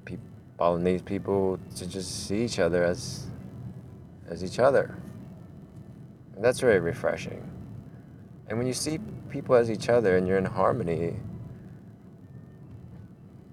[0.05, 0.19] pe-
[0.59, 3.27] Balinese people to just see each other as
[4.29, 4.97] as each other.
[6.35, 7.49] And that's very refreshing.
[8.49, 8.99] And when you see
[9.29, 11.17] people as each other and you're in harmony,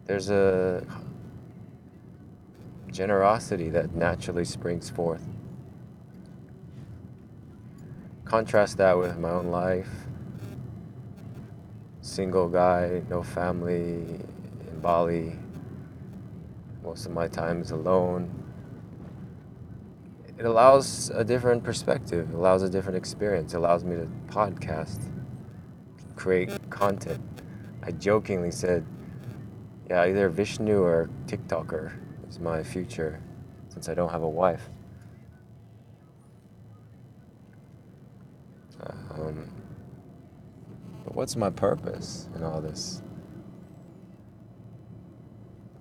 [0.05, 0.85] there's a
[2.91, 5.25] generosity that naturally springs forth.
[8.25, 9.89] Contrast that with my own life.
[12.09, 15.33] Single guy, no family, in Bali.
[16.83, 18.33] Most of my time is alone.
[20.39, 25.03] It allows a different perspective, allows a different experience, allows me to podcast,
[26.15, 27.21] create content.
[27.83, 28.83] I jokingly said,
[29.87, 31.93] yeah, either Vishnu or TikToker
[32.27, 33.21] is my future
[33.67, 34.67] since I don't have a wife.
[39.11, 39.58] Um,
[41.19, 43.01] what's my purpose in all this?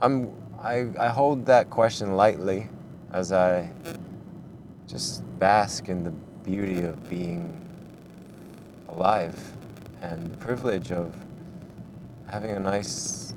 [0.01, 2.69] I'm I, I hold that question lightly
[3.13, 3.71] as I
[4.89, 7.57] just bask in the beauty of being
[8.89, 9.39] alive
[10.03, 11.15] and the privilege of
[12.29, 13.33] having a nice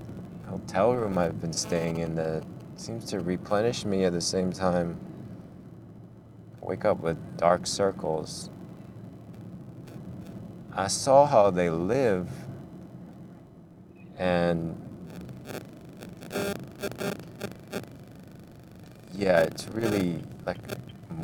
[0.49, 2.43] hotel room I've been staying in that
[2.78, 4.99] seems to replenish me at the same time.
[6.64, 8.49] I wake up with dark circles.
[10.74, 12.30] I saw how they live
[14.17, 14.78] and
[19.13, 20.57] yeah, it's really like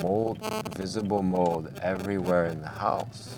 [0.02, 0.40] mold,
[0.76, 3.36] visible mold everywhere in the house.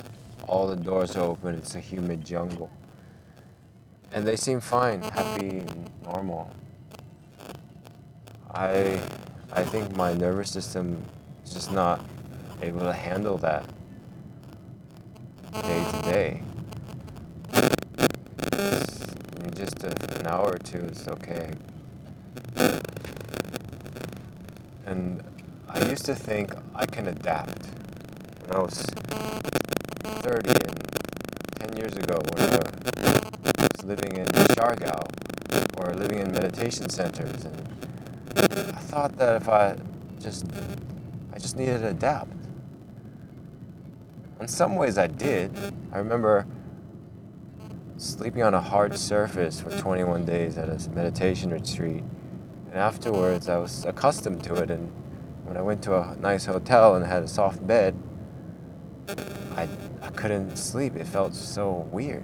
[0.47, 2.71] All the doors are open, it's a humid jungle.
[4.11, 5.63] And they seem fine, happy,
[6.03, 6.49] normal.
[8.51, 8.99] I
[9.51, 11.03] I think my nervous system
[11.45, 12.03] is just not
[12.61, 13.65] able to handle that
[15.53, 16.41] day to day.
[19.43, 21.51] In just a, an hour or two, it's okay.
[24.85, 25.23] And
[25.67, 27.67] I used to think I can adapt.
[28.45, 28.81] When I was
[30.03, 30.79] 30 and
[31.59, 37.71] 10 years ago, when I was living in Siargao or living in meditation centers, and
[38.35, 39.75] I thought that if I
[40.19, 40.45] just,
[41.33, 42.38] I just needed to adapt.
[44.39, 45.51] In some ways, I did.
[45.91, 46.47] I remember
[47.97, 52.03] sleeping on a hard surface for 21 days at a meditation retreat.
[52.67, 54.71] And afterwards, I was accustomed to it.
[54.71, 54.93] And
[55.43, 58.01] when I went to a nice hotel and had a soft bed,
[59.57, 59.67] I,
[60.01, 60.95] I couldn't sleep.
[60.95, 62.23] It felt so weird.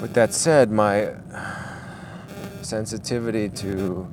[0.00, 1.14] With that said, my
[2.62, 4.06] sensitivity to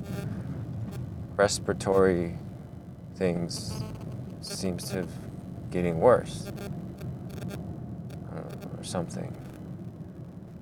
[1.36, 2.38] respiratory
[3.14, 3.84] things
[4.46, 5.10] seems to have
[5.70, 6.50] getting worse
[8.78, 9.34] or something.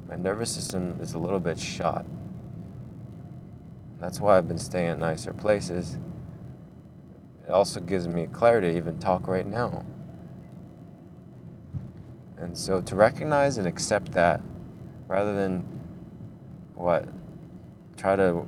[0.08, 2.06] My nervous system is a little bit shot.
[4.00, 5.98] That's why I've been staying at nicer places.
[7.46, 9.84] It also gives me clarity to even talk right now.
[12.38, 14.40] And so to recognize and accept that
[15.08, 15.64] rather than
[16.74, 17.08] what
[17.96, 18.46] try to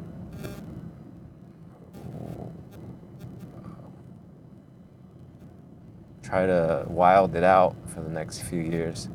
[6.27, 9.09] try to wild it out for the next few years.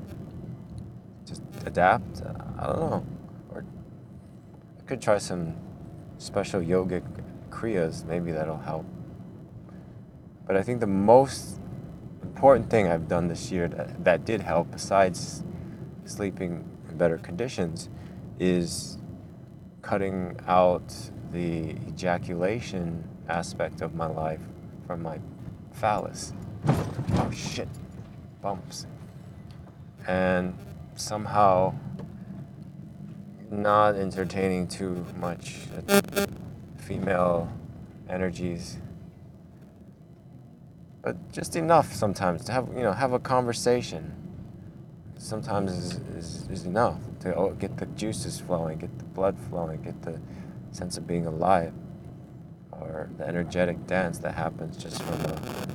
[1.25, 2.21] Just adapt.
[2.21, 3.05] Uh, I don't know.
[3.53, 3.65] Or
[4.79, 5.55] I could try some
[6.17, 7.03] special yogic
[7.49, 8.05] kriyas.
[8.05, 8.85] Maybe that'll help.
[10.47, 11.59] But I think the most
[12.23, 15.43] important thing I've done this year that, that did help, besides
[16.05, 17.89] sleeping in better conditions,
[18.39, 18.97] is
[19.81, 20.93] cutting out
[21.31, 24.41] the ejaculation aspect of my life
[24.87, 25.19] from my
[25.73, 26.33] phallus.
[26.67, 27.67] Oh shit,
[28.41, 28.85] bumps.
[30.07, 30.57] And
[30.95, 31.75] somehow
[33.49, 35.57] not entertaining too much
[36.77, 37.51] female
[38.09, 38.77] energies.
[41.01, 44.13] But just enough sometimes to have, you know, have a conversation.
[45.17, 50.01] Sometimes is, is, is enough to get the juices flowing, get the blood flowing, get
[50.01, 50.19] the
[50.71, 51.73] sense of being alive,
[52.71, 55.70] or the energetic dance that happens just from a,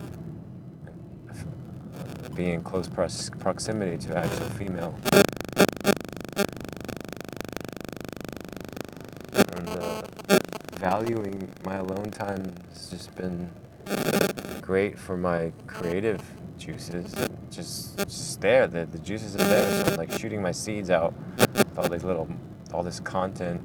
[2.37, 4.95] being in close proximity to actual female.
[9.33, 10.03] And uh,
[10.75, 13.51] valuing my alone time has just been
[14.61, 16.21] great for my creative
[16.59, 17.15] juices.
[17.51, 19.85] Just, just there, the, the juices are there.
[19.85, 22.29] So I'm like shooting my seeds out with all these little,
[22.75, 23.63] all this content,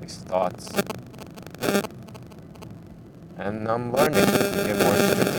[0.00, 0.68] these thoughts.
[3.38, 5.31] And I'm learning to get more.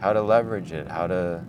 [0.00, 1.44] How to leverage it, how to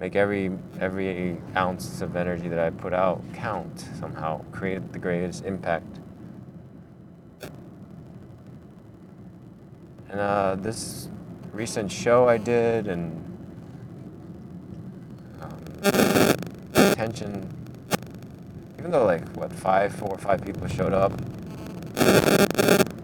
[0.00, 5.44] make every every ounce of energy that I put out count somehow, create the greatest
[5.44, 6.00] impact.
[10.08, 11.08] And uh, this
[11.52, 13.20] recent show I did and
[15.40, 15.58] um,
[16.74, 17.48] attention,
[18.78, 21.12] even though like what five, four or five people showed up,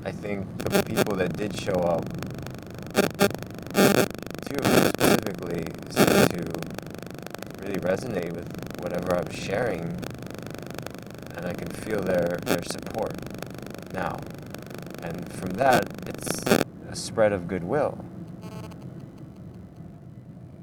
[0.05, 2.05] I think the people that did show up,
[4.47, 6.43] two of them specifically, seemed to
[7.64, 8.49] really resonate with
[8.82, 9.82] whatever I'm sharing,
[11.36, 13.14] and I can feel their their support
[13.93, 14.16] now.
[15.03, 16.28] And from that, it's
[16.88, 17.99] a spread of goodwill.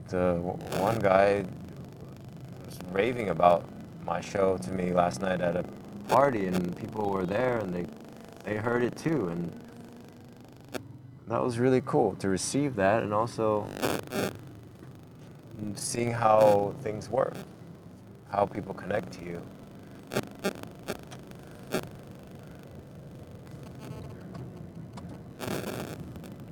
[0.07, 0.35] The
[0.79, 1.43] one guy
[2.65, 3.65] was raving about
[4.05, 5.65] my show to me last night at a
[6.07, 7.85] party, and people were there, and they
[8.45, 9.51] they heard it too, and
[11.27, 13.67] that was really cool to receive that, and also
[15.75, 17.35] seeing how things work,
[18.29, 19.41] how people connect to you.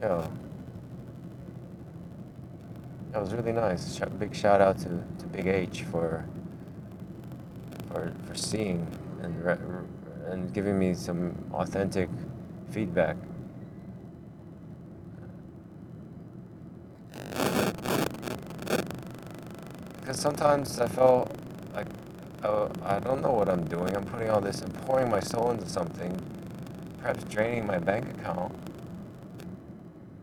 [0.01, 0.27] Yeah.
[3.11, 3.95] That was really nice.
[3.95, 6.25] Sh- big shout out to, to Big H for
[7.89, 8.85] for for seeing
[9.21, 9.57] and re-
[10.27, 12.09] and giving me some authentic
[12.71, 13.15] feedback.
[20.15, 21.29] Because sometimes I felt
[21.73, 21.87] like
[22.45, 23.93] oh, I don't know what I'm doing.
[23.97, 26.17] I'm putting all this and pouring my soul into something,
[27.01, 28.55] perhaps draining my bank account.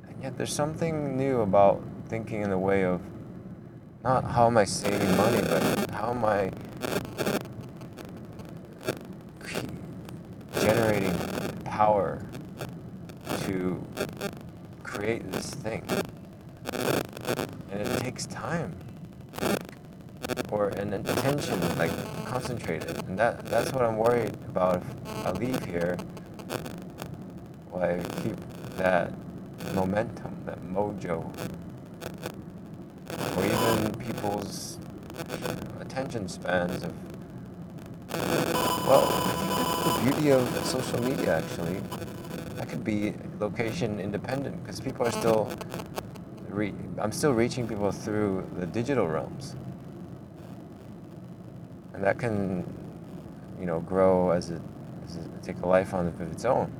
[0.09, 3.03] And yet there's something new about thinking in the way of
[4.03, 6.51] not how am I saving money, but how am I
[9.41, 9.61] cre-
[11.67, 12.25] power
[13.43, 13.85] to
[14.83, 15.85] create this thing.
[17.71, 18.75] And it takes time.
[20.63, 21.91] Or an attention, like
[22.25, 23.03] concentrated.
[23.09, 25.97] And that that's what I'm worried about if I leave here.
[27.73, 28.37] Will I keep
[28.77, 29.13] that
[29.75, 31.27] momentum, that mojo?
[33.37, 34.79] Or even people's
[35.81, 36.95] attention spans of
[38.87, 41.83] well, I think that's the beauty of social media actually.
[42.55, 45.51] That could be location independent because people are still
[46.99, 49.57] I'm still reaching people through the digital realms.
[52.03, 52.67] That can,
[53.61, 54.61] you know, grow as it,
[55.05, 56.73] as it take a life on of its own.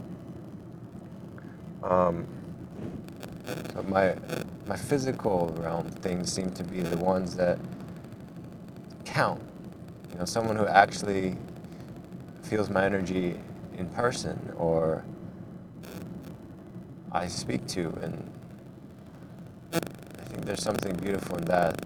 [1.85, 2.27] Um,
[3.73, 4.17] but my
[4.67, 7.61] my physical realm things seem to be the ones that
[9.05, 9.41] count.
[10.13, 11.37] You know, someone who actually
[12.43, 13.39] feels my energy
[13.79, 15.05] in person or
[17.13, 18.33] I speak to and
[19.73, 21.81] I think there's something beautiful in that.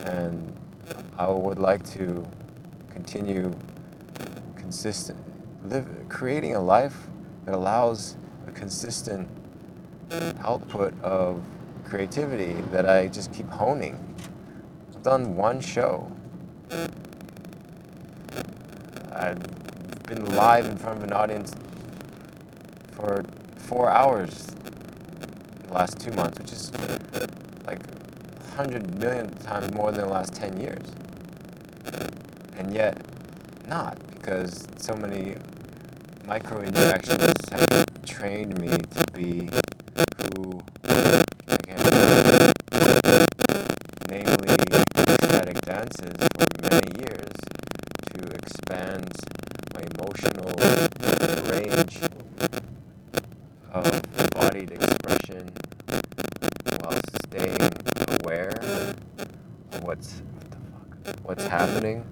[0.00, 0.52] And
[1.20, 2.26] I would like to
[2.90, 3.52] continue
[4.56, 5.18] consistent
[5.64, 6.96] live creating a life
[7.44, 8.16] that allows
[8.46, 9.28] a consistent
[10.42, 11.42] output of
[11.84, 13.98] creativity that I just keep honing.
[14.94, 16.10] I've done one show.
[19.12, 19.42] I've
[20.06, 21.52] been live in front of an audience
[22.92, 23.24] for
[23.58, 26.72] four hours in the last two months, which is
[27.66, 27.84] like
[28.56, 30.80] 100 million times more than the last 10 years.
[32.70, 33.02] And yet,
[33.66, 35.34] not, because so many
[36.24, 39.50] micro interactions have trained me to be
[40.36, 41.24] who I
[41.66, 42.52] am.
[44.08, 44.54] Namely,
[44.96, 47.32] ecstatic dances for many years
[48.14, 49.16] to expand
[49.74, 50.54] my emotional
[51.50, 51.98] range
[53.72, 55.50] of embodied expression
[56.78, 57.72] while staying
[58.22, 60.56] aware of what's what the
[61.10, 62.04] fuck, what's happening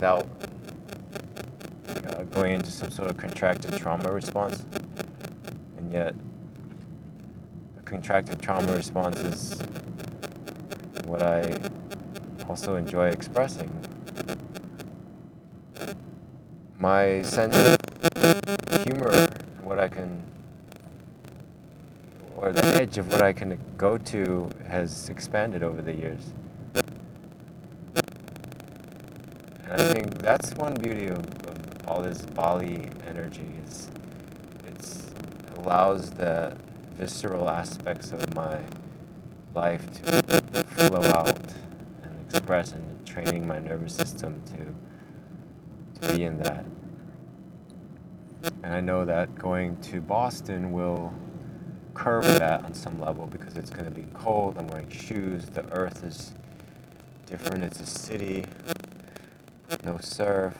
[0.00, 0.26] without
[2.08, 4.62] uh, going into some sort of contracted trauma response.
[5.78, 6.14] And yet,
[7.78, 9.58] a contracted trauma response is
[11.06, 11.56] what I
[12.46, 13.70] also enjoy expressing.
[16.78, 17.78] My sense of
[18.84, 19.28] humor,
[19.62, 20.22] what I can,
[22.36, 26.34] or the edge of what I can go to has expanded over the years.
[29.64, 31.49] And I think that's one beauty of, of
[31.90, 33.88] all this Bali energy it's
[34.68, 36.56] it allows the
[36.96, 38.60] visceral aspects of my
[39.54, 41.36] life to flow out
[42.04, 46.64] and express and training my nervous system to to be in that.
[48.62, 51.12] And I know that going to Boston will
[51.94, 54.56] curb that on some level because it's going to be cold.
[54.56, 55.44] I'm wearing shoes.
[55.46, 56.32] The earth is
[57.26, 57.64] different.
[57.64, 58.46] It's a city
[59.84, 60.54] no surf.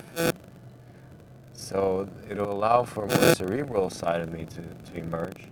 [1.71, 5.47] So it'll allow for more cerebral side of me to, to emerge.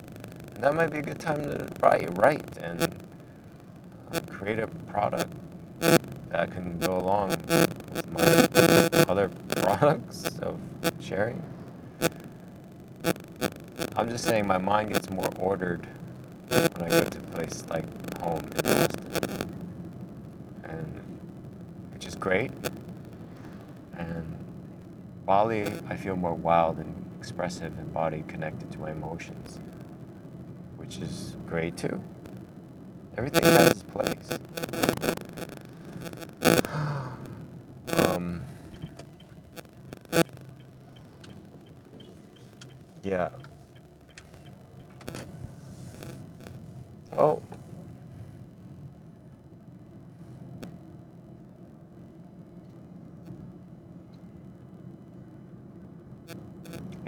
[0.56, 2.92] And that might be a good time to write, write and
[4.12, 5.32] uh, create a product
[5.78, 8.22] that can go along with my
[9.04, 10.58] other products of
[10.98, 11.40] sharing.
[13.96, 15.86] I'm just saying my mind gets more ordered
[16.48, 17.84] when I go to a place like
[18.18, 18.88] home in.
[20.64, 21.00] And
[21.92, 22.50] which is great.
[25.28, 29.58] Bali, I feel more wild and expressive and body connected to my emotions,
[30.78, 32.02] which is great too.
[33.18, 34.30] Everything has its place.
[38.06, 38.40] um,
[43.02, 43.28] yeah.
[47.18, 47.42] Oh.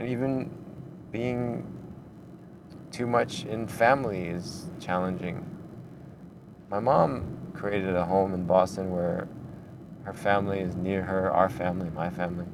[0.01, 0.51] and even
[1.13, 1.63] being
[2.91, 5.45] too much in family is challenging.
[6.71, 9.29] My mom created a home in Boston where
[10.05, 12.47] her family is near her, our family, my family.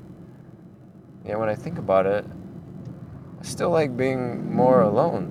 [1.24, 2.24] Yeah, when I think about it,
[3.40, 5.24] I still like being more alone.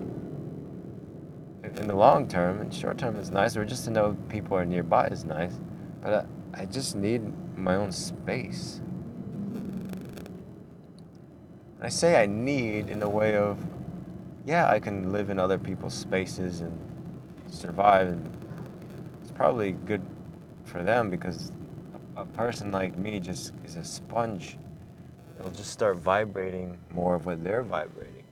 [1.66, 4.64] In- the long term, in short term, it's nice, or just to know people are
[4.64, 5.60] nearby is nice.
[6.02, 6.14] But
[6.54, 7.22] I, I just need
[7.58, 8.80] my own space.
[11.82, 13.58] I say I need in the way of,
[14.46, 16.78] yeah, I can live in other people's spaces and
[17.48, 18.38] survive, and
[19.22, 20.02] it's probably good
[20.66, 21.52] for them because
[22.16, 24.58] a, person like me just is a sponge
[25.40, 28.24] it'll just start vibrating more of what they're vibrating.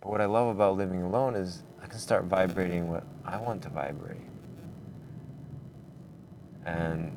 [0.00, 3.62] But what I love about living alone is I can start vibrating what I want
[3.62, 4.16] to vibrate.
[6.64, 7.12] And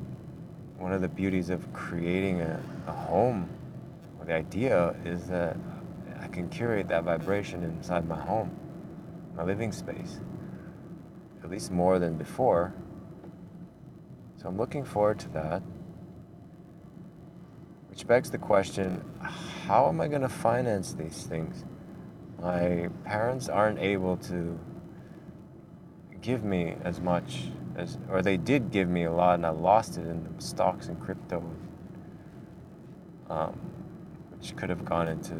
[0.78, 3.48] one of the beauties of creating a, a home,
[4.18, 5.56] or the idea, is that
[6.34, 8.50] can curate that vibration inside my home,
[9.36, 10.20] my living space,
[11.42, 12.74] at least more than before.
[14.36, 15.62] So I'm looking forward to that.
[17.88, 21.64] Which begs the question how am I going to finance these things?
[22.40, 24.58] My parents aren't able to
[26.20, 27.44] give me as much
[27.76, 31.00] as, or they did give me a lot and I lost it in stocks and
[31.00, 31.42] crypto,
[33.30, 33.58] um,
[34.36, 35.34] which could have gone into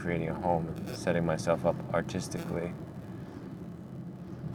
[0.00, 2.72] creating a home and setting myself up artistically.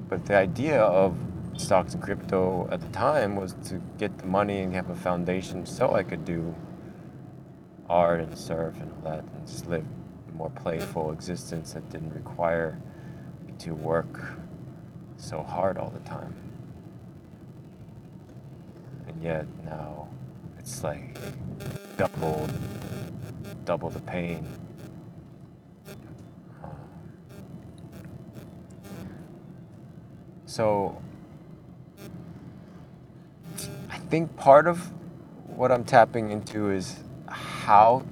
[0.10, 1.18] But the idea of
[1.58, 5.66] stocks and crypto at the time was to get the money and have a foundation
[5.66, 6.54] so I could do
[7.90, 9.86] art and surf and all that and just live
[10.30, 12.80] a more playful existence that didn't require
[13.46, 14.20] me to work
[15.18, 16.36] so hard all the time.
[19.08, 20.08] And yet now
[20.58, 21.18] it's like
[21.98, 22.50] double
[23.66, 24.48] double the pain.
[26.64, 26.72] Um,
[30.56, 30.96] So
[33.92, 34.90] I think part of
[35.48, 36.96] what I'm tapping into is
[37.28, 38.06] how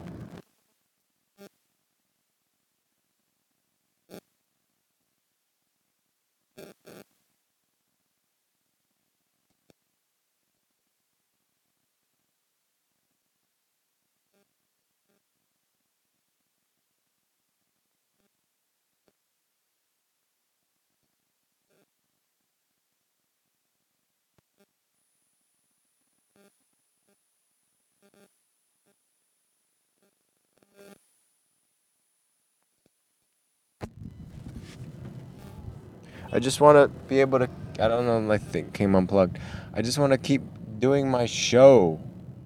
[36.34, 37.50] I just want to be able to.
[37.80, 38.20] I don't know.
[38.20, 39.38] My thing came unplugged.
[39.72, 40.42] I just want to keep
[40.80, 42.02] doing my show.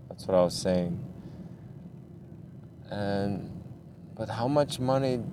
[0.10, 1.00] That's what I was saying.
[2.92, 3.64] And
[4.14, 5.24] but how much money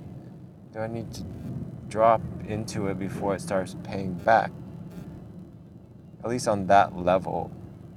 [0.72, 1.24] do I need to
[1.88, 4.52] drop into it before it starts paying back?
[6.22, 7.50] At least on that level,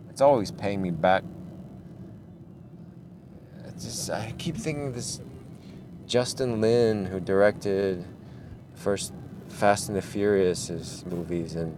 [0.10, 1.24] it's always paying me back.
[3.68, 5.22] It's just I keep thinking this
[6.08, 8.03] Justin Lin who directed
[8.74, 9.14] first
[9.50, 11.76] Fast and the Furious movies, and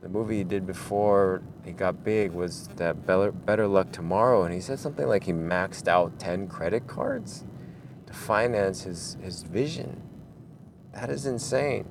[0.00, 4.54] the movie he did before he got big was that Better, Better Luck Tomorrow, and
[4.54, 7.44] he said something like he maxed out 10 credit cards
[8.06, 10.02] to finance his, his vision.
[10.92, 11.86] That is insane.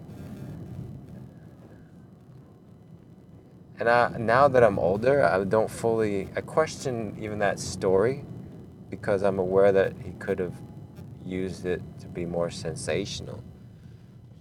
[3.78, 8.24] And I, now that I'm older, I don't fully, I question even that story
[8.90, 10.56] because I'm aware that he could have
[11.26, 13.44] used it to be more sensational.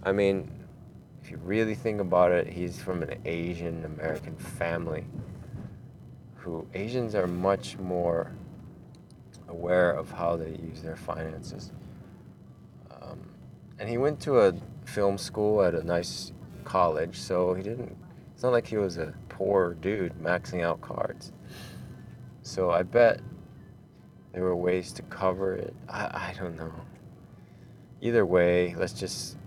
[0.05, 0.51] I mean,
[1.23, 5.07] if you really think about it, he's from an Asian American family
[6.35, 8.31] who Asians are much more
[9.49, 11.73] aware of how they use their finances.
[12.91, 13.31] Um,
[13.79, 14.53] and he went to a
[14.85, 16.33] film school at a nice
[16.65, 17.97] college, so he didn't,
[18.35, 21.33] it's not like he was a poor dude maxing out cards.
[22.43, 23.21] So I bet
[24.35, 25.75] there were ways to cover it.
[25.89, 26.73] I, I don't know.
[28.03, 29.39] Either way, let's just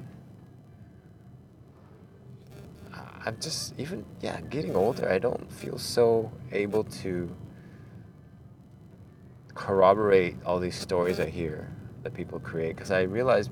[3.28, 7.30] I'm just even yeah, getting older, I don't feel so able to
[9.54, 11.70] corroborate all these stories I hear
[12.04, 13.50] that people create because I realize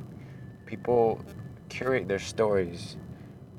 [0.66, 1.20] people
[1.68, 2.96] curate their stories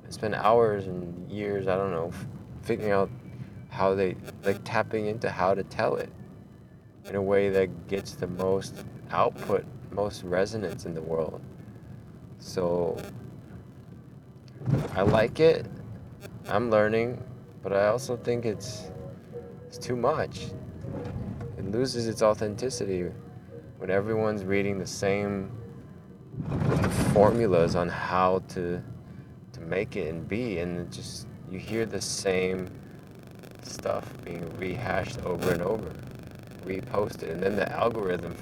[0.04, 2.26] and spend hours and years, I don't know, f-
[2.62, 3.10] figuring out
[3.68, 6.08] how they like tapping into how to tell it
[7.04, 11.42] in a way that gets the most output, most resonance in the world.
[12.38, 12.96] So
[14.94, 15.66] I like it.
[16.48, 17.20] I'm learning,
[17.62, 18.90] but I also think it's
[19.66, 20.46] it's too much.
[21.58, 23.10] It loses its authenticity
[23.78, 25.50] when everyone's reading the same
[27.12, 28.80] formulas on how to
[29.54, 32.68] to make it and be, and just you hear the same
[33.62, 35.92] stuff being rehashed over and over,
[36.64, 38.36] reposted, and then the algorithm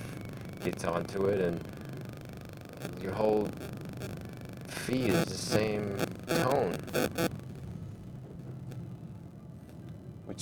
[0.63, 3.49] gets onto it, and your whole
[4.67, 5.97] feed is the same
[6.27, 6.77] tone.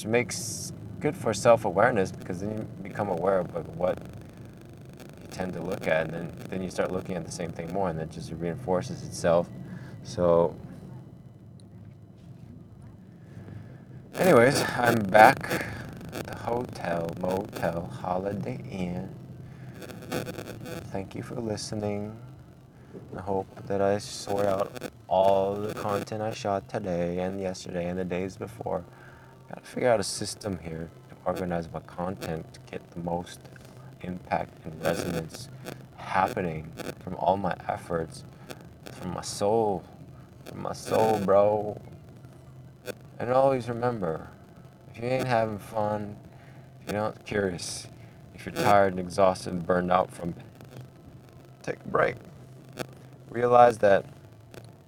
[0.03, 5.53] Which makes good for self-awareness because then you become aware of like what you tend
[5.53, 8.01] to look at and then, then you start looking at the same thing more and
[8.01, 9.49] it just reinforces itself
[10.03, 10.57] so
[14.17, 15.67] anyways i'm back
[16.13, 19.09] at the hotel motel holiday inn
[20.91, 22.17] thank you for listening.
[23.17, 24.73] I hope that I sort out
[25.09, 28.85] all the content I shot today and yesterday and the days before.
[29.63, 33.41] Figure out a system here to organize my content to get the most
[34.03, 35.49] impact and resonance
[35.97, 36.71] happening
[37.03, 38.25] from all my efforts,
[38.85, 39.83] from my soul,
[40.45, 41.81] from my soul, bro.
[43.19, 44.29] And always remember,
[44.95, 46.17] if you ain't having fun,
[46.81, 47.87] if you're not curious,
[48.35, 50.37] if you're tired and exhausted and burned out from it,
[51.63, 52.17] take a break.
[53.31, 54.05] Realize that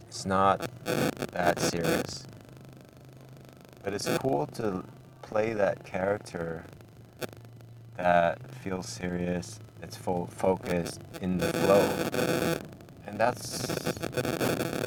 [0.07, 2.27] it's not that serious.
[3.85, 4.83] But it's cool to
[5.21, 6.65] play that character
[7.99, 11.87] that feels serious, it's full focused in the flow.
[13.07, 13.67] And that's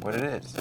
[0.02, 0.56] what it is.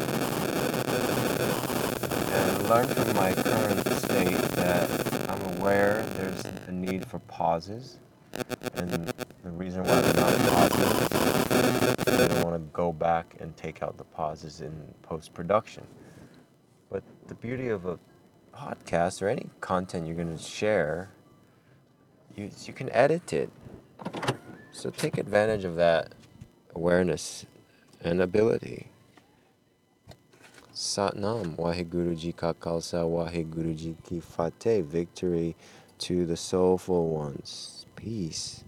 [2.34, 7.98] And learn from my current state that I'm aware there's a need for pauses.
[8.74, 9.14] And
[9.44, 11.00] the reason why they're not pauses
[12.06, 15.86] is I don't want to go back and take out the pauses in post production.
[16.90, 17.98] But the beauty of a
[18.56, 21.10] podcast or any content you're going to share,
[22.34, 23.50] you, you can edit it.
[24.72, 26.12] So take advantage of that
[26.74, 27.46] awareness
[28.00, 28.88] and ability.
[30.74, 34.82] Satnam, Waheguru Ji Ka Khalsa, Waheguru Ji Ki Fateh.
[34.82, 35.56] Victory
[35.98, 37.86] to the soulful ones.
[37.96, 38.62] Peace.